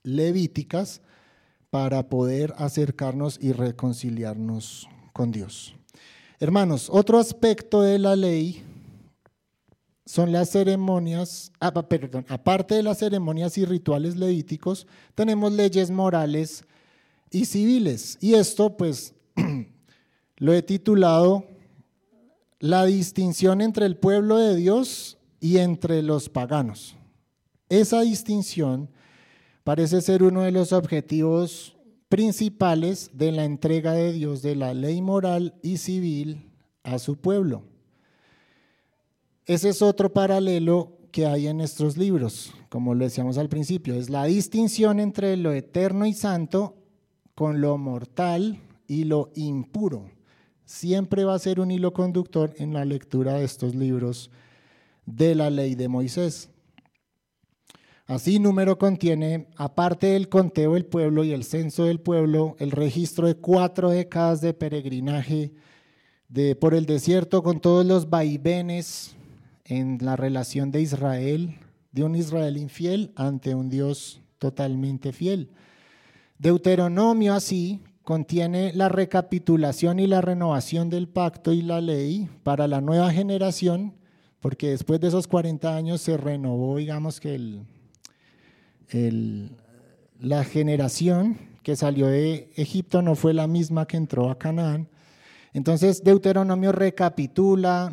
[0.01, 1.01] levíticas
[1.69, 5.75] para poder acercarnos y reconciliarnos con Dios.
[6.39, 8.63] Hermanos, otro aspecto de la ley
[10.03, 16.65] son las ceremonias, ah, perdón, aparte de las ceremonias y rituales levíticos, tenemos leyes morales
[17.29, 18.17] y civiles.
[18.19, 19.13] Y esto pues
[20.37, 21.45] lo he titulado
[22.57, 25.14] La distinción entre el pueblo de Dios
[25.45, 26.95] y entre los paganos.
[27.69, 28.89] Esa distinción
[29.63, 31.77] parece ser uno de los objetivos
[32.09, 36.49] principales de la entrega de Dios de la ley moral y civil
[36.81, 37.61] a su pueblo.
[39.45, 44.09] Ese es otro paralelo que hay en nuestros libros, como lo decíamos al principio, es
[44.09, 46.75] la distinción entre lo eterno y santo
[47.35, 50.09] con lo mortal y lo impuro.
[50.65, 54.31] Siempre va a ser un hilo conductor en la lectura de estos libros
[55.05, 56.49] de la ley de Moisés.
[58.07, 63.25] Así, número contiene, aparte del conteo del pueblo y el censo del pueblo, el registro
[63.25, 65.53] de cuatro décadas de peregrinaje
[66.29, 69.15] de, por el desierto con todos los vaivenes
[69.63, 71.55] en la relación de Israel,
[71.91, 75.49] de un Israel infiel ante un Dios totalmente fiel.
[76.37, 82.81] Deuteronomio así contiene la recapitulación y la renovación del pacto y la ley para la
[82.81, 83.95] nueva generación,
[84.45, 87.65] porque después de esos 40 años se renovó, digamos que el,
[90.19, 94.87] la generación que salió de Egipto no fue la misma que entró a Canaán.
[95.51, 97.91] Entonces Deuteronomio recapitula,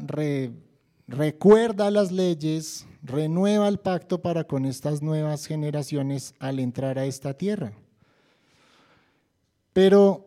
[1.07, 7.33] recuerda las leyes, renueva el pacto para con estas nuevas generaciones al entrar a esta
[7.33, 7.73] tierra.
[9.73, 10.27] Pero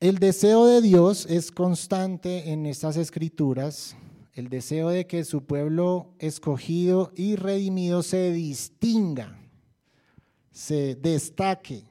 [0.00, 3.98] el deseo de Dios es constante en estas escrituras,
[4.40, 9.38] el deseo de que su pueblo escogido y redimido se distinga,
[10.50, 11.84] se destaque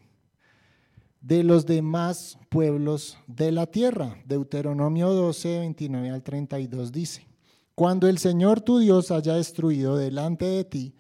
[1.22, 4.18] de los demás pueblos de la tierra.
[4.26, 7.28] Deuteronomio 12, 29 al 32 dice,
[7.76, 10.96] Cuando el Señor tu Dios haya destruido delante de ti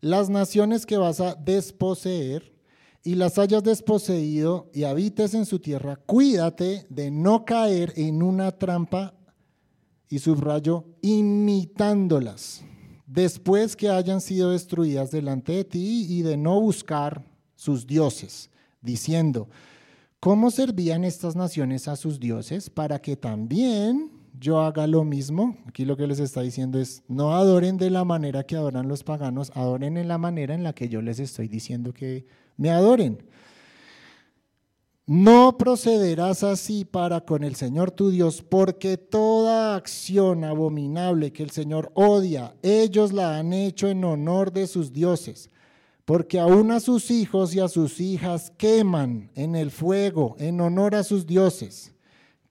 [0.00, 2.52] las naciones que vas a desposeer
[3.02, 8.52] y las hayas desposeído y habites en su tierra, cuídate de no caer en una
[8.52, 9.14] trampa
[10.12, 12.62] y subrayo, imitándolas,
[13.06, 18.50] después que hayan sido destruidas delante de ti y de no buscar sus dioses
[18.82, 19.48] diciendo,
[20.20, 25.56] ¿cómo servían estas naciones a sus dioses para que también yo haga lo mismo?
[25.64, 29.04] Aquí lo que les está diciendo es, no adoren de la manera que adoran los
[29.04, 32.26] paganos, adoren en la manera en la que yo les estoy diciendo que
[32.58, 33.24] me adoren.
[35.06, 41.50] No procederás así para con el Señor tu Dios, porque toda acción abominable que el
[41.50, 45.50] Señor odia, ellos la han hecho en honor de sus dioses
[46.04, 50.94] porque aún a sus hijos y a sus hijas queman en el fuego en honor
[50.94, 51.94] a sus dioses.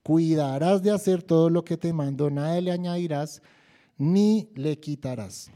[0.03, 3.41] Cuidarás de hacer todo lo que te mando, nada le añadirás
[3.97, 5.51] ni le quitarás.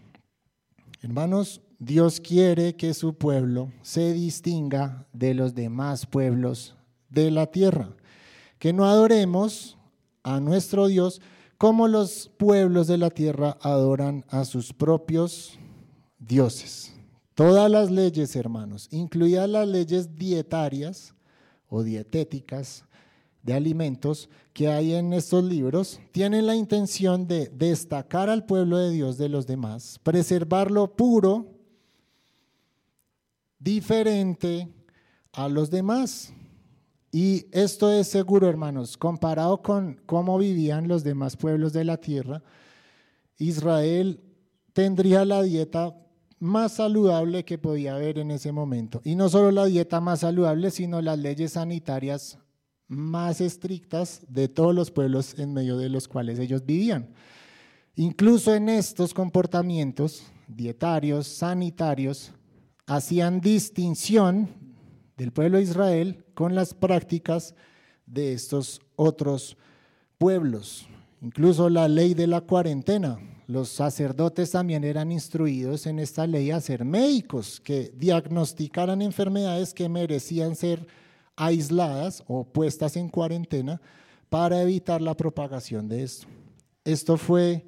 [1.01, 6.75] Hermanos, Dios quiere que su pueblo se distinga de los demás pueblos
[7.09, 7.95] de la tierra,
[8.59, 9.77] que no adoremos
[10.23, 11.21] a nuestro Dios
[11.57, 15.57] como los pueblos de la tierra adoran a sus propios
[16.19, 16.93] dioses.
[17.33, 21.13] Todas las leyes, hermanos, incluidas las leyes dietarias
[21.67, 22.85] o dietéticas
[23.43, 28.89] de alimentos que hay en estos libros, tienen la intención de destacar al pueblo de
[28.89, 31.45] Dios de los demás, preservarlo puro,
[33.59, 34.67] diferente
[35.33, 36.33] a los demás.
[37.17, 42.43] Y esto es seguro, hermanos, comparado con cómo vivían los demás pueblos de la tierra,
[43.37, 44.19] Israel
[44.73, 45.95] tendría la dieta
[46.39, 48.99] más saludable que podía haber en ese momento.
[49.05, 52.37] Y no solo la dieta más saludable, sino las leyes sanitarias
[52.89, 57.13] más estrictas de todos los pueblos en medio de los cuales ellos vivían.
[57.95, 62.33] Incluso en estos comportamientos dietarios, sanitarios,
[62.85, 64.49] hacían distinción
[65.15, 67.55] del pueblo de Israel con las prácticas
[68.05, 69.57] de estos otros
[70.19, 70.87] pueblos.
[71.21, 73.17] Incluso la ley de la cuarentena,
[73.47, 79.89] los sacerdotes también eran instruidos en esta ley a ser médicos, que diagnosticaran enfermedades que
[79.89, 80.85] merecían ser
[81.35, 83.81] aisladas o puestas en cuarentena
[84.29, 86.27] para evitar la propagación de esto.
[86.83, 87.65] Esto fue,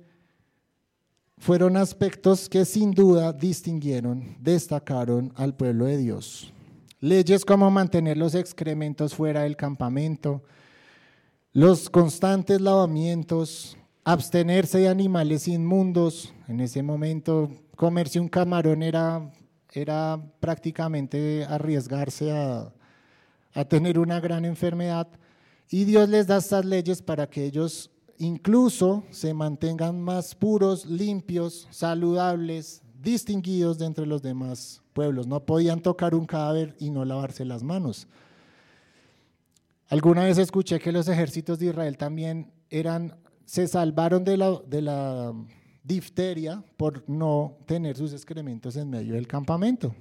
[1.38, 6.54] fueron aspectos que sin duda distinguieron, destacaron al pueblo de Dios.
[7.00, 10.44] Leyes como mantener los excrementos fuera del campamento,
[11.54, 16.34] los constantes lavamientos, abstenerse de animales inmundos.
[16.48, 19.32] En ese momento, comerse un camarón era,
[19.72, 22.74] era prácticamente arriesgarse a,
[23.54, 25.08] a tener una gran enfermedad.
[25.70, 31.68] Y Dios les da estas leyes para que ellos incluso se mantengan más puros, limpios,
[31.70, 35.28] saludables, distinguidos de entre los demás pueblos.
[35.28, 38.08] No podían tocar un cadáver y no lavarse las manos.
[39.90, 43.16] Alguna vez escuché que los ejércitos de Israel también eran
[43.48, 45.34] se salvaron de la, de la
[45.82, 49.96] difteria por no tener sus excrementos en medio del campamento.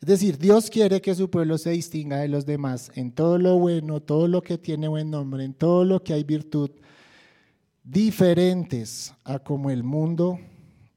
[0.00, 3.58] Es decir, Dios quiere que su pueblo se distinga de los demás en todo lo
[3.58, 6.70] bueno, todo lo que tiene buen nombre, en todo lo que hay virtud,
[7.82, 10.38] diferentes a como el mundo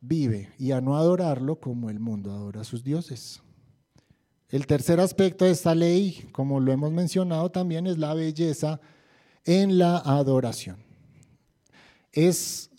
[0.08, 3.42] vive y a no adorarlo como el mundo adora a sus dioses.
[4.50, 8.80] El tercer aspecto de esta ley, como lo hemos mencionado también, es la belleza
[9.44, 10.86] en la adoración
[12.16, 12.72] es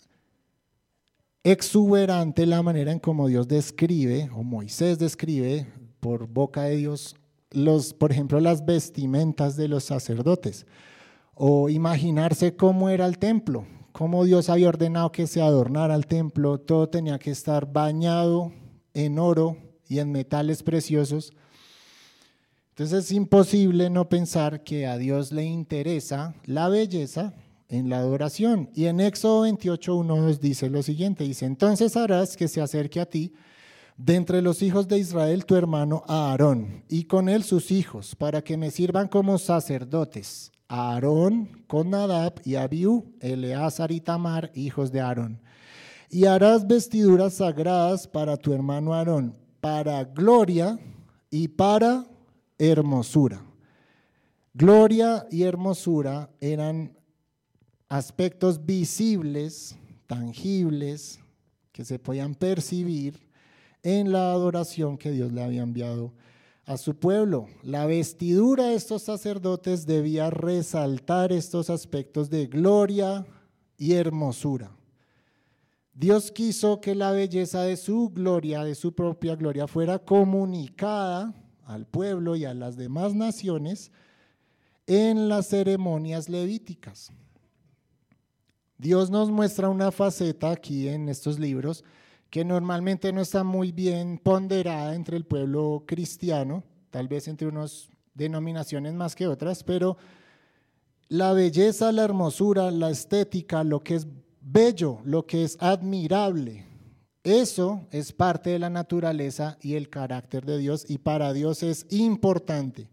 [1.43, 5.67] exuberante la manera en cómo Dios describe, o Moisés describe
[6.01, 7.15] por boca de Dios,
[7.51, 10.65] los, por ejemplo, las vestimentas de los sacerdotes,
[11.35, 13.65] o imaginarse cómo era el templo,
[13.97, 18.53] cómo Dios había ordenado que se adornara el templo, todo tenía que estar bañado
[18.93, 19.57] en oro
[19.89, 21.33] y en metales preciosos.
[22.69, 27.33] Entonces es imposible no pensar que a Dios le interesa la belleza
[27.69, 28.69] en la adoración.
[28.75, 32.99] Y en Éxodo 28, 1 nos dice lo siguiente, dice, entonces harás que se acerque
[32.99, 33.33] a ti
[33.97, 38.43] de entre los hijos de Israel tu hermano Aarón, y con él sus hijos, para
[38.43, 40.51] que me sirvan como sacerdotes.
[40.67, 45.41] Aarón con Nadab y Abiú, Eleazar y Tamar, hijos de Aarón.
[46.09, 50.79] Y harás vestiduras sagradas para tu hermano Aarón, para gloria
[51.29, 52.05] y para
[52.57, 53.41] hermosura.
[54.53, 56.97] Gloria y hermosura eran
[57.89, 61.19] aspectos visibles, tangibles,
[61.71, 63.19] que se podían percibir
[63.83, 66.11] en la adoración que Dios le había enviado a
[66.75, 67.47] su pueblo.
[67.63, 73.25] La vestidura de estos sacerdotes debía resaltar estos aspectos de gloria
[73.77, 74.75] y hermosura.
[75.93, 81.87] Dios quiso que la belleza de su gloria, de su propia gloria, fuera comunicada al
[81.87, 83.91] pueblo y a las demás naciones
[84.85, 87.11] en las ceremonias levíticas.
[88.77, 91.83] Dios nos muestra una faceta aquí en estos libros
[92.29, 97.89] que normalmente no está muy bien ponderada entre el pueblo cristiano, tal vez entre unas
[98.13, 99.97] denominaciones más que otras, pero
[101.09, 104.07] la belleza, la hermosura, la estética, lo que es
[104.41, 106.65] bello, lo que es admirable,
[107.27, 111.85] eso es parte de la naturaleza y el carácter de Dios y para Dios es
[111.89, 112.89] importante.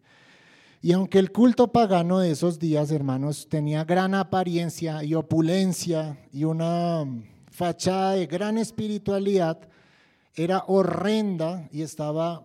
[0.82, 6.43] Y aunque el culto pagano de esos días, hermanos, tenía gran apariencia y opulencia y
[6.43, 7.07] una
[7.55, 9.61] fachada de gran espiritualidad,
[10.35, 12.45] era horrenda y estaba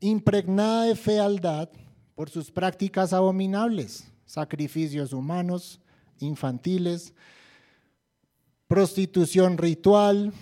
[0.00, 1.68] impregnada de fealdad
[2.16, 5.80] por sus prácticas abominables, sacrificios humanos,
[6.18, 7.14] infantiles,
[8.66, 10.32] prostitución ritual,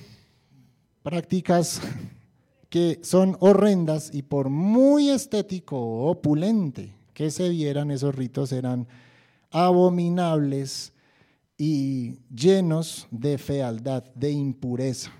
[1.02, 1.82] prácticas
[2.70, 8.88] que son horrendas y por muy estético o opulente que se vieran esos ritos eran
[9.50, 10.94] abominables
[11.58, 15.12] y llenos de fealdad, de impureza.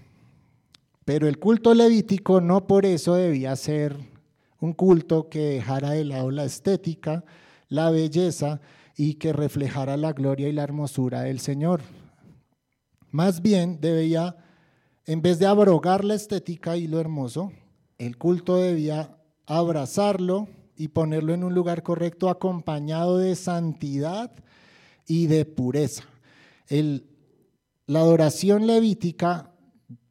[1.05, 3.97] Pero el culto levítico no por eso debía ser
[4.61, 7.25] un culto que dejara de lado la estética,
[7.69, 8.61] la belleza
[8.97, 11.83] y que reflejara la gloria y la hermosura del Señor.
[13.11, 14.37] Más bien debía,
[15.05, 17.53] en vez de abrogar la estética y lo hermoso,
[17.99, 19.17] el culto debía
[19.47, 24.33] abrazarlo y ponerlo en un lugar correcto acompañado de santidad
[25.07, 26.05] y de pureza.
[26.69, 29.53] La adoración levítica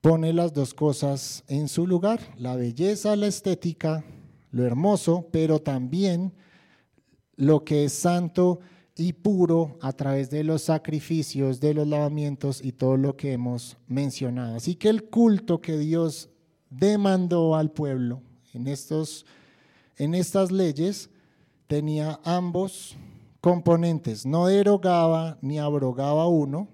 [0.02, 4.06] pone las dos cosas en su lugar, la belleza, la estética,
[4.52, 6.34] lo hermoso, pero también
[7.36, 8.60] lo que es santo
[8.96, 13.78] y puro a través de los sacrificios, de los lavamientos y todo lo que hemos
[13.88, 14.56] mencionado.
[14.56, 16.30] Así que el culto que Dios
[16.70, 18.22] demandó al pueblo
[18.54, 19.26] en, estos,
[19.98, 21.10] en estas leyes
[21.68, 22.96] tenía ambos
[23.46, 26.68] componentes, no derogaba ni abrogaba uno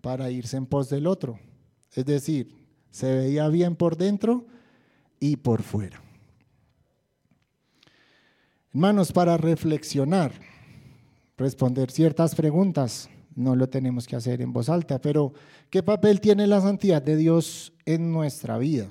[0.00, 1.38] para irse en pos del otro.
[1.92, 2.52] Es decir,
[2.90, 4.44] se veía bien por dentro
[5.20, 6.02] y por fuera.
[8.74, 10.32] Hermanos, para reflexionar,
[11.36, 13.08] responder ciertas preguntas.
[13.36, 15.32] No lo tenemos que hacer en voz alta, pero
[15.70, 18.88] ¿qué papel tiene la santidad de Dios en nuestra vida?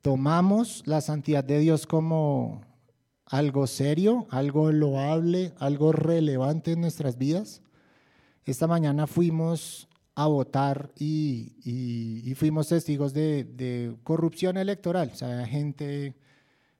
[0.00, 2.62] ¿Tomamos la santidad de Dios como
[3.26, 7.62] algo serio, algo loable, algo relevante en nuestras vidas?
[8.44, 16.16] Esta mañana fuimos a votar y, fuimos testigos de, de, corrupción electoral, o sea, gente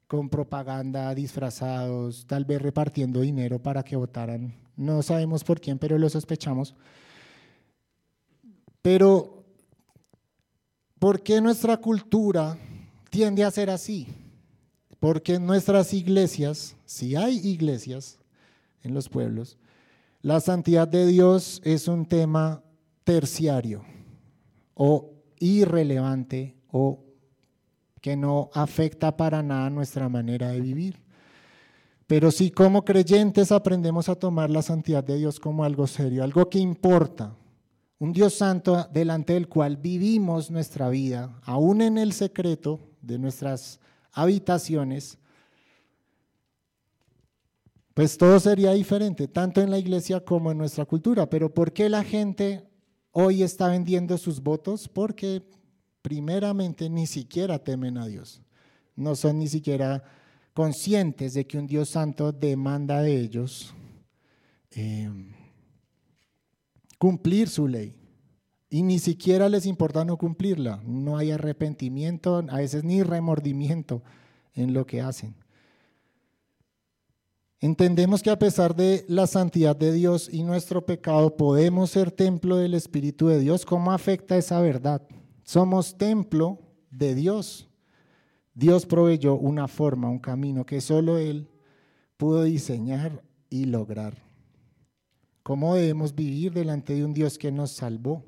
[0.06, 5.98] con propaganda, disfrazados, tal vez repartiendo dinero para que votaran no sabemos por quién, pero
[5.98, 6.74] lo sospechamos.
[8.82, 9.44] Pero,
[10.98, 12.56] ¿por qué nuestra cultura
[13.10, 14.06] tiende a ser así?
[15.06, 18.18] Porque en nuestras iglesias, si hay iglesias
[18.82, 19.56] en los pueblos,
[20.20, 22.64] la santidad de Dios es un tema
[23.04, 23.84] terciario
[24.74, 27.04] o irrelevante o
[28.00, 31.00] que no afecta para nada nuestra manera de vivir.
[32.08, 36.50] Pero si como creyentes aprendemos a tomar la santidad de Dios como algo serio, algo
[36.50, 37.32] que importa,
[38.00, 43.78] un Dios santo delante del cual vivimos nuestra vida, aún en el secreto de nuestras
[44.16, 45.18] habitaciones,
[47.94, 51.30] pues todo sería diferente, tanto en la iglesia como en nuestra cultura.
[51.30, 52.68] Pero ¿por qué la gente
[53.12, 54.88] hoy está vendiendo sus votos?
[54.88, 55.42] Porque
[56.02, 58.42] primeramente ni siquiera temen a Dios,
[58.96, 60.02] no son ni siquiera
[60.54, 63.74] conscientes de que un Dios santo demanda de ellos
[64.70, 65.10] eh,
[66.98, 67.94] cumplir su ley.
[68.68, 70.82] Y ni siquiera les importa no cumplirla.
[70.84, 74.02] No hay arrepentimiento, a veces ni remordimiento
[74.54, 75.34] en lo que hacen.
[77.60, 82.56] Entendemos que a pesar de la santidad de Dios y nuestro pecado, podemos ser templo
[82.56, 83.64] del Espíritu de Dios.
[83.64, 85.02] ¿Cómo afecta esa verdad?
[85.42, 86.58] Somos templo
[86.90, 87.68] de Dios.
[88.52, 91.48] Dios proveyó una forma, un camino que solo Él
[92.16, 94.14] pudo diseñar y lograr.
[95.42, 98.24] ¿Cómo debemos vivir delante de un Dios que nos salvó?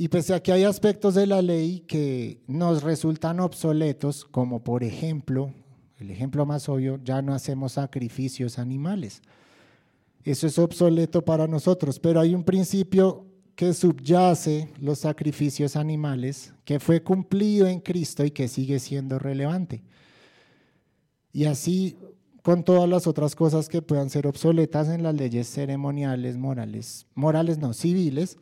[0.00, 4.82] Y pese a que hay aspectos de la ley que nos resultan obsoletos, como por
[4.82, 5.52] ejemplo,
[5.98, 9.20] el ejemplo más obvio, ya no hacemos sacrificios animales.
[10.24, 16.80] Eso es obsoleto para nosotros, pero hay un principio que subyace los sacrificios animales, que
[16.80, 19.82] fue cumplido en Cristo y que sigue siendo relevante.
[21.30, 21.98] Y así
[22.42, 27.58] con todas las otras cosas que puedan ser obsoletas en las leyes ceremoniales, morales, morales
[27.58, 28.38] no, civiles.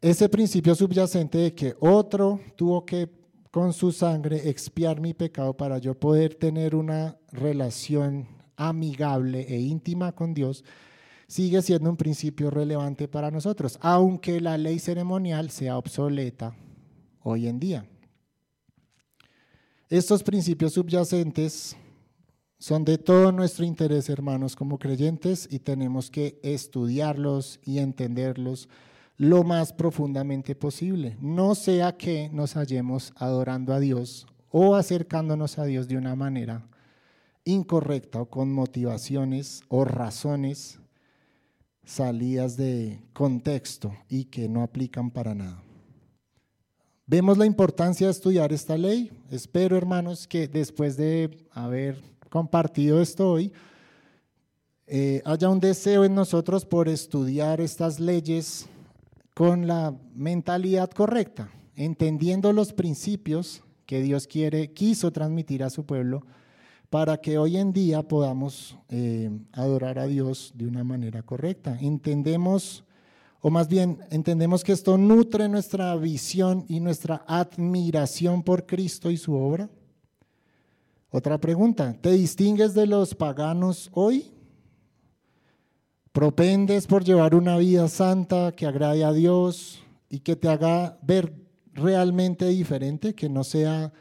[0.00, 3.10] Ese principio subyacente de que otro tuvo que
[3.50, 10.12] con su sangre expiar mi pecado para yo poder tener una relación amigable e íntima
[10.12, 10.64] con Dios,
[11.26, 16.54] sigue siendo un principio relevante para nosotros, aunque la ley ceremonial sea obsoleta
[17.22, 17.88] hoy en día.
[19.88, 21.76] Estos principios subyacentes
[22.60, 28.68] son de todo nuestro interés, hermanos, como creyentes, y tenemos que estudiarlos y entenderlos
[29.18, 31.16] lo más profundamente posible.
[31.20, 36.66] No sea que nos hallemos adorando a Dios o acercándonos a Dios de una manera
[37.44, 40.78] incorrecta o con motivaciones o razones
[41.84, 45.62] salidas de contexto y que no aplican para nada.
[47.06, 49.10] Vemos la importancia de estudiar esta ley.
[49.30, 53.50] Espero, hermanos, que después de haber compartido esto hoy,
[54.86, 58.68] eh, haya un deseo en nosotros por estudiar estas leyes
[59.38, 66.26] con la mentalidad correcta, entendiendo los principios que Dios quiere, quiso transmitir a su pueblo
[66.90, 71.78] para que hoy en día podamos eh, adorar a Dios de una manera correcta.
[71.80, 72.82] Entendemos,
[73.40, 79.16] o más bien entendemos que esto nutre nuestra visión y nuestra admiración por Cristo y
[79.16, 79.70] su obra.
[81.10, 84.32] Otra pregunta, ¿te distingues de los paganos hoy?
[86.18, 91.32] ¿Propendes por llevar una vida santa que agrade a Dios y que te haga ver
[91.72, 93.92] realmente diferente, que no sea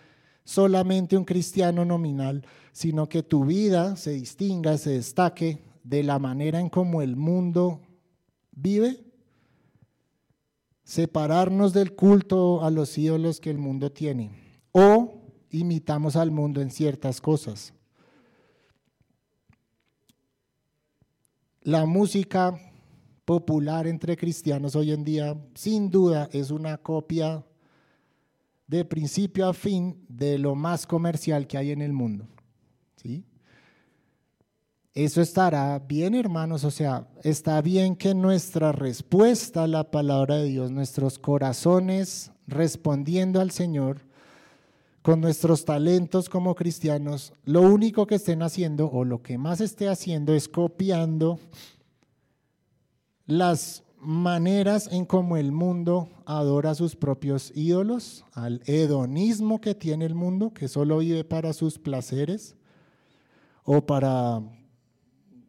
[0.43, 6.59] solamente un cristiano nominal, sino que tu vida se distinga, se destaque de la manera
[6.59, 7.82] en cómo el mundo
[8.49, 9.05] vive.
[10.86, 14.32] Separarnos del culto a los ídolos que el mundo tiene.
[14.72, 17.76] O imitamos al mundo en ciertas cosas.
[21.68, 22.57] La música
[23.26, 27.43] popular entre cristianos hoy en día, sin duda, es una copia
[28.68, 32.26] de principio a fin de lo más comercial que hay en el mundo.
[32.95, 33.26] ¿sí?
[34.93, 40.45] Eso estará bien, hermanos, o sea, está bien que nuestra respuesta a la palabra de
[40.45, 44.07] Dios, nuestros corazones respondiendo al Señor,
[45.08, 49.88] con nuestros talentos como cristianos, lo único que estén haciendo o lo que más esté
[49.88, 51.39] haciendo es copiando
[53.26, 60.03] las maneras en cómo el mundo adora a sus propios ídolos, al hedonismo que tiene
[60.03, 62.58] el mundo, que solo vive para sus placeres,
[63.64, 64.41] o para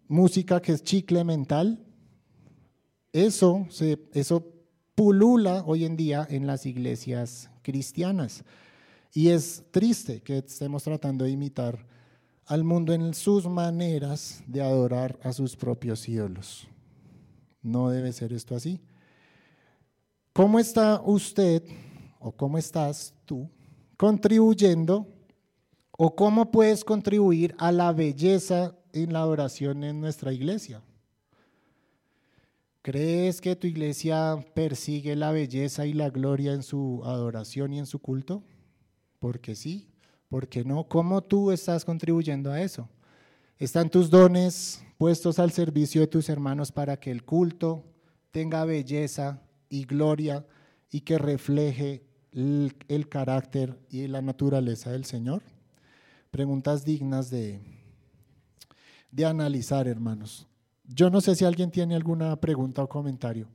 [0.06, 1.84] música que es chicle mental.
[3.12, 4.52] Eso, se, eso
[4.94, 8.44] pulula hoy en día en las iglesias cristianas.
[9.12, 11.86] Y es triste que estemos tratando de imitar
[12.46, 16.66] al mundo en sus maneras de adorar a sus propios ídolos.
[17.62, 18.80] No debe ser esto así.
[20.32, 21.62] ¿Cómo está usted
[22.20, 23.50] o cómo estás tú
[23.96, 25.06] contribuyendo
[25.90, 30.82] o cómo puedes contribuir a la belleza en la adoración en nuestra iglesia?
[32.82, 37.86] ¿Crees que tu iglesia persigue la belleza y la gloria en su adoración y en
[37.86, 38.42] su culto?
[39.18, 39.88] Porque sí,
[40.28, 40.84] porque no.
[40.88, 42.88] ¿Cómo tú estás contribuyendo a eso?
[43.58, 47.84] ¿Están tus dones puestos al servicio de tus hermanos para que el culto
[48.30, 50.46] tenga belleza y gloria
[50.90, 55.42] y que refleje el, carácter y la naturaleza del Señor?
[56.30, 57.60] Preguntas dignas de,
[59.10, 60.46] de analizar, hermanos.
[60.84, 63.48] Yo no sé si alguien tiene alguna pregunta o comentario.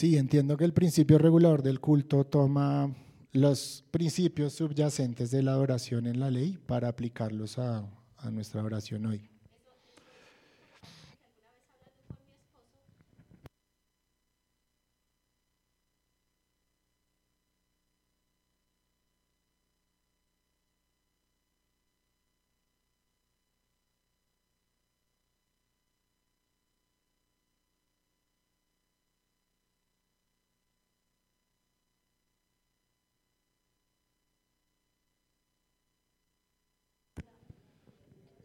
[0.00, 2.90] Sí, entiendo que el principio regulador del culto toma
[3.32, 7.84] los principios subyacentes de la oración en la ley para aplicarlos a,
[8.16, 9.28] a nuestra oración hoy.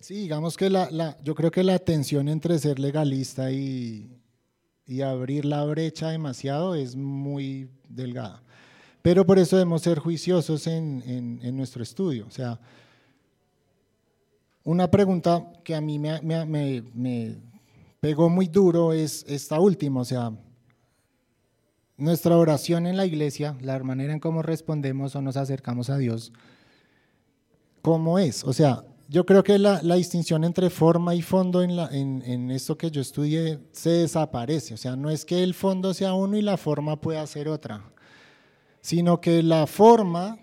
[0.05, 4.21] Sí, digamos que la, la, yo creo que la tensión entre ser legalista y,
[4.85, 8.43] y abrir la brecha demasiado es muy delgada.
[9.01, 11.01] Pero por eso debemos ser juiciosos en,
[11.41, 12.27] en, nuestro estudio.
[12.27, 12.59] O sea,
[14.63, 17.37] una pregunta que a mí me, me, me,
[17.99, 20.31] pegó muy duro es esta última, o sea,
[21.97, 26.31] nuestra oración en la iglesia, la manera en cómo respondemos o nos acercamos a Dios,
[27.81, 28.43] ¿cómo es?
[28.43, 31.71] O sea, yo creo que la, distinción entre forma y fondo en,
[32.23, 34.73] en, esto que yo estudié se desaparece.
[34.73, 37.83] O sea, no es que el fondo sea uno y la forma pueda ser otra,
[38.81, 40.39] sino que la forma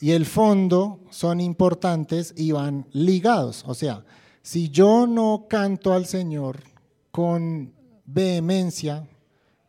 [0.00, 3.64] y el fondo son importantes y van ligados.
[3.66, 4.04] O sea,
[4.42, 6.60] si yo no canto al Señor
[7.10, 7.72] con
[8.04, 9.08] vehemencia,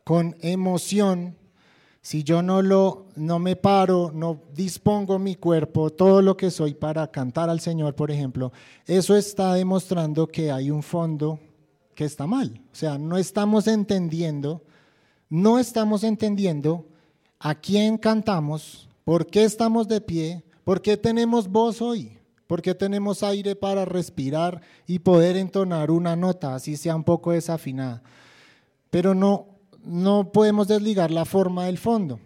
[0.04, 1.37] con emoción,
[2.00, 6.74] si yo no lo no me paro, no dispongo mi cuerpo, todo lo que soy
[6.74, 8.52] para cantar al Señor, por ejemplo,
[8.86, 11.40] eso está demostrando que hay un fondo
[11.94, 12.60] que está mal.
[12.72, 14.62] O sea, no estamos entendiendo,
[15.28, 16.86] no estamos entendiendo
[17.40, 22.74] a quién cantamos, por qué estamos de pie, por qué tenemos voz hoy, por qué
[22.74, 28.02] tenemos aire para respirar y poder entonar una nota, así sea un poco desafinada.
[28.90, 32.20] Pero no no podemos desligar la forma del fondo.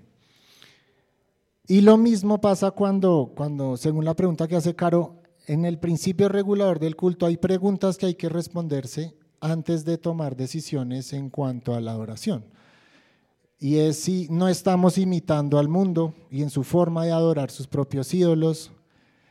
[1.67, 6.29] Y lo mismo pasa cuando, cuando, según la pregunta que hace Caro, en el principio
[6.29, 11.75] regulador del culto hay preguntas que hay que responderse antes de tomar decisiones en cuanto
[11.75, 12.45] a la adoración.
[13.59, 17.69] Y es si no estamos imitando al mundo y en su forma de adorar sus
[17.69, 18.73] propios ídolos,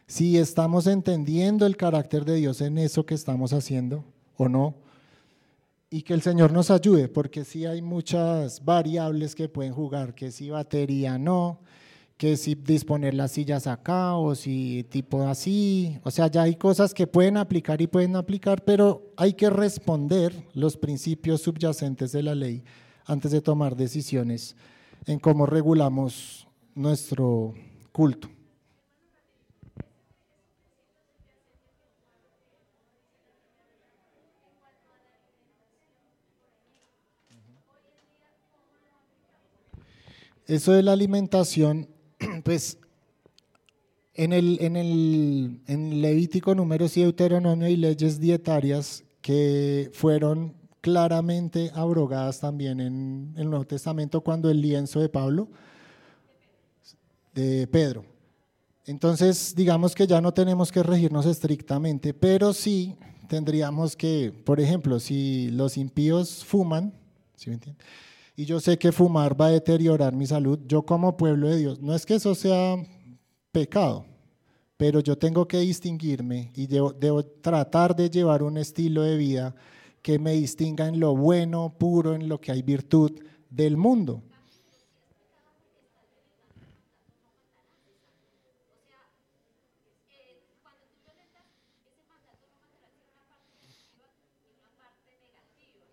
[0.08, 4.04] si estamos entendiendo el carácter de Dios en eso que estamos haciendo
[4.38, 4.76] o no,
[5.94, 10.32] y que el Señor nos ayude, porque sí hay muchas variables que pueden jugar, que
[10.32, 11.60] si batería no,
[12.16, 16.94] que si disponer las sillas acá o si tipo así, o sea, ya hay cosas
[16.94, 22.36] que pueden aplicar y pueden aplicar, pero hay que responder los principios subyacentes de la
[22.36, 22.64] ley
[23.06, 24.56] antes de tomar decisiones
[25.06, 27.54] en cómo regulamos nuestro
[27.92, 28.30] culto.
[40.52, 41.88] Eso de la alimentación,
[42.44, 42.78] pues
[44.14, 51.72] en el, en el en Levítico, Números y Deuteronomio hay leyes dietarias que fueron claramente
[51.74, 55.48] abrogadas también en el Nuevo Testamento cuando el lienzo de Pablo,
[57.34, 58.04] de Pedro.
[58.86, 62.98] Entonces, digamos que ya no tenemos que regirnos estrictamente, pero sí
[63.30, 66.94] tendríamos que, por ejemplo, si los impíos fuman,
[67.38, 67.86] ¿sí me entienden?
[68.42, 71.80] Y yo sé que fumar va a deteriorar mi salud, yo como pueblo de Dios,
[71.80, 72.76] no es que eso sea
[73.52, 74.04] pecado,
[74.78, 79.54] pero yo tengo que distinguirme y debo, debo, tratar de llevar un estilo de vida
[80.02, 83.12] que me distinga en lo bueno, puro, en lo que hay virtud
[83.52, 84.24] del mundo.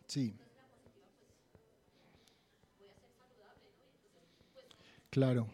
[0.06, 0.34] Sí.
[5.10, 5.46] Claro.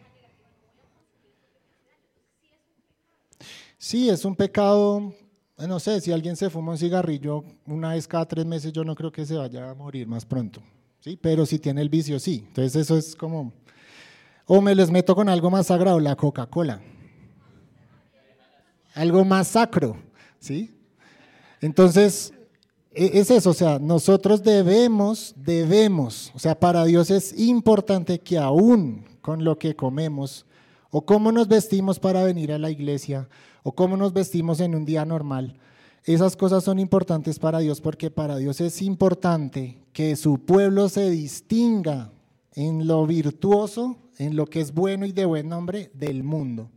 [3.77, 5.13] Sí, es un pecado,
[5.57, 8.95] no sé, si alguien se fuma un cigarrillo una vez cada tres meses, yo no
[8.95, 10.61] creo que se vaya a morir más pronto,
[10.99, 11.17] ¿sí?
[11.21, 12.45] Pero si tiene el vicio, sí.
[12.47, 13.53] Entonces eso es como,
[14.47, 16.81] o me les meto con algo más sagrado, la Coca-Cola.
[18.95, 19.97] Algo más sacro,
[20.39, 20.73] ¿sí?
[21.61, 22.33] Entonces,
[22.91, 28.37] e, es eso, o sea, nosotros debemos, debemos, o sea, para Dios es importante que
[28.37, 30.45] aún con lo que comemos,
[30.91, 33.27] o cómo nos vestimos para venir a la iglesia,
[33.63, 35.57] o cómo nos vestimos en un día normal.
[36.03, 41.09] Esas cosas son importantes para Dios porque para Dios es importante que su pueblo se
[41.09, 42.11] distinga
[42.53, 46.69] en lo virtuoso, en lo que es bueno y de buen nombre del mundo.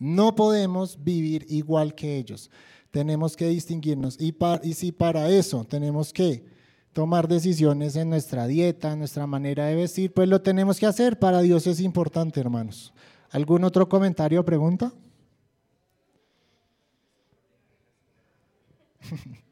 [0.00, 2.50] No podemos vivir igual que ellos.
[2.90, 4.20] Tenemos que distinguirnos.
[4.20, 4.34] Y,
[4.64, 6.44] y si para eso tenemos que
[6.92, 11.18] tomar decisiones en nuestra dieta, en nuestra manera de vestir, pues lo tenemos que hacer.
[11.18, 12.92] Para Dios es importante, hermanos.
[13.30, 14.92] ¿Algún otro comentario o pregunta?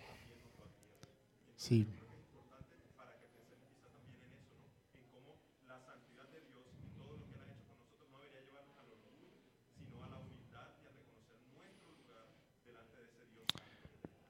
[1.71, 1.87] Sí.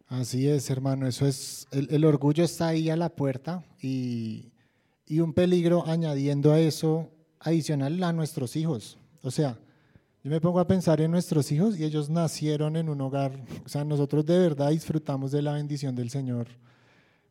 [0.08, 4.52] Así es, hermano, eso es, el, orgullo está ahí a la puerta y,
[5.08, 9.00] y un peligro añadiendo a eso adicional a nuestros hijos.
[9.24, 9.58] O sea,
[10.24, 13.70] yo me pongo a pensar en nuestros hijos y ellos nacieron en un hogar, o
[13.70, 16.48] sea, nosotros de verdad disfrutamos de la bendición del Señor,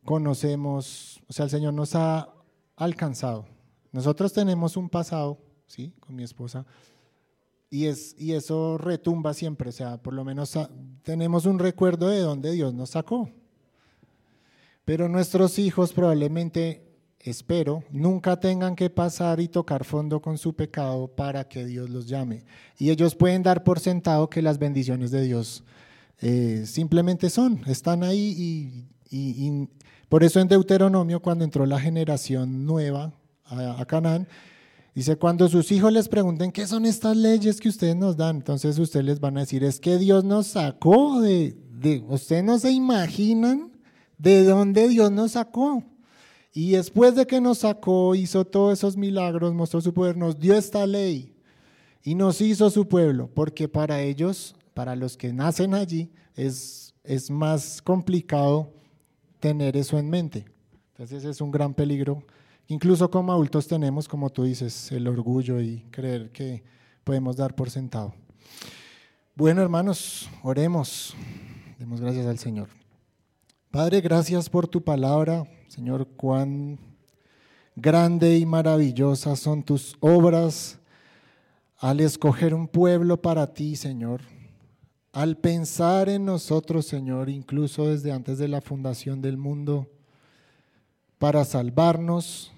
[0.05, 2.29] conocemos, o sea, el Señor nos ha
[2.75, 3.45] alcanzado.
[3.91, 5.93] Nosotros tenemos un pasado, ¿sí?
[5.99, 6.65] Con mi esposa,
[7.69, 10.57] y, es, y eso retumba siempre, o sea, por lo menos
[11.03, 13.29] tenemos un recuerdo de dónde Dios nos sacó.
[14.83, 16.91] Pero nuestros hijos probablemente
[17.23, 22.07] espero, nunca tengan que pasar y tocar fondo con su pecado para que Dios los
[22.07, 22.43] llame.
[22.77, 25.63] Y ellos pueden dar por sentado que las bendiciones de Dios
[26.19, 29.69] eh, simplemente son, están ahí y,
[30.11, 33.13] por eso en Deuteronomio, cuando entró la generación nueva
[33.45, 34.27] a, Canaán,
[34.93, 38.77] dice, cuando sus hijos les pregunten qué son estas leyes que ustedes nos dan, entonces
[38.77, 42.71] ustedes les van a decir, es que Dios nos sacó de, de ustedes no se
[42.71, 43.71] imaginan
[44.17, 45.81] de dónde Dios nos sacó.
[46.51, 50.55] Y después de que nos sacó, hizo todos esos milagros, mostró su poder, nos dio
[50.55, 51.33] esta ley
[52.03, 57.31] y nos hizo su pueblo, porque para ellos, para los que nacen allí, es, es
[57.31, 58.73] más complicado
[59.41, 60.45] tener eso en mente.
[60.93, 62.23] Entonces es un gran peligro.
[62.67, 66.63] Incluso como adultos tenemos, como tú dices, el orgullo y creer que
[67.03, 68.13] podemos dar por sentado.
[69.35, 71.13] Bueno, hermanos, oremos.
[71.77, 72.69] Demos gracias al Señor.
[73.71, 75.45] Padre, gracias por tu palabra.
[75.67, 76.77] Señor, cuán
[77.75, 80.79] grande y maravillosas son tus obras
[81.77, 84.21] al escoger un pueblo para ti, Señor.
[85.13, 89.89] Al pensar en nosotros, Señor, incluso desde antes de la fundación del mundo,
[91.17, 92.53] para salvarnos,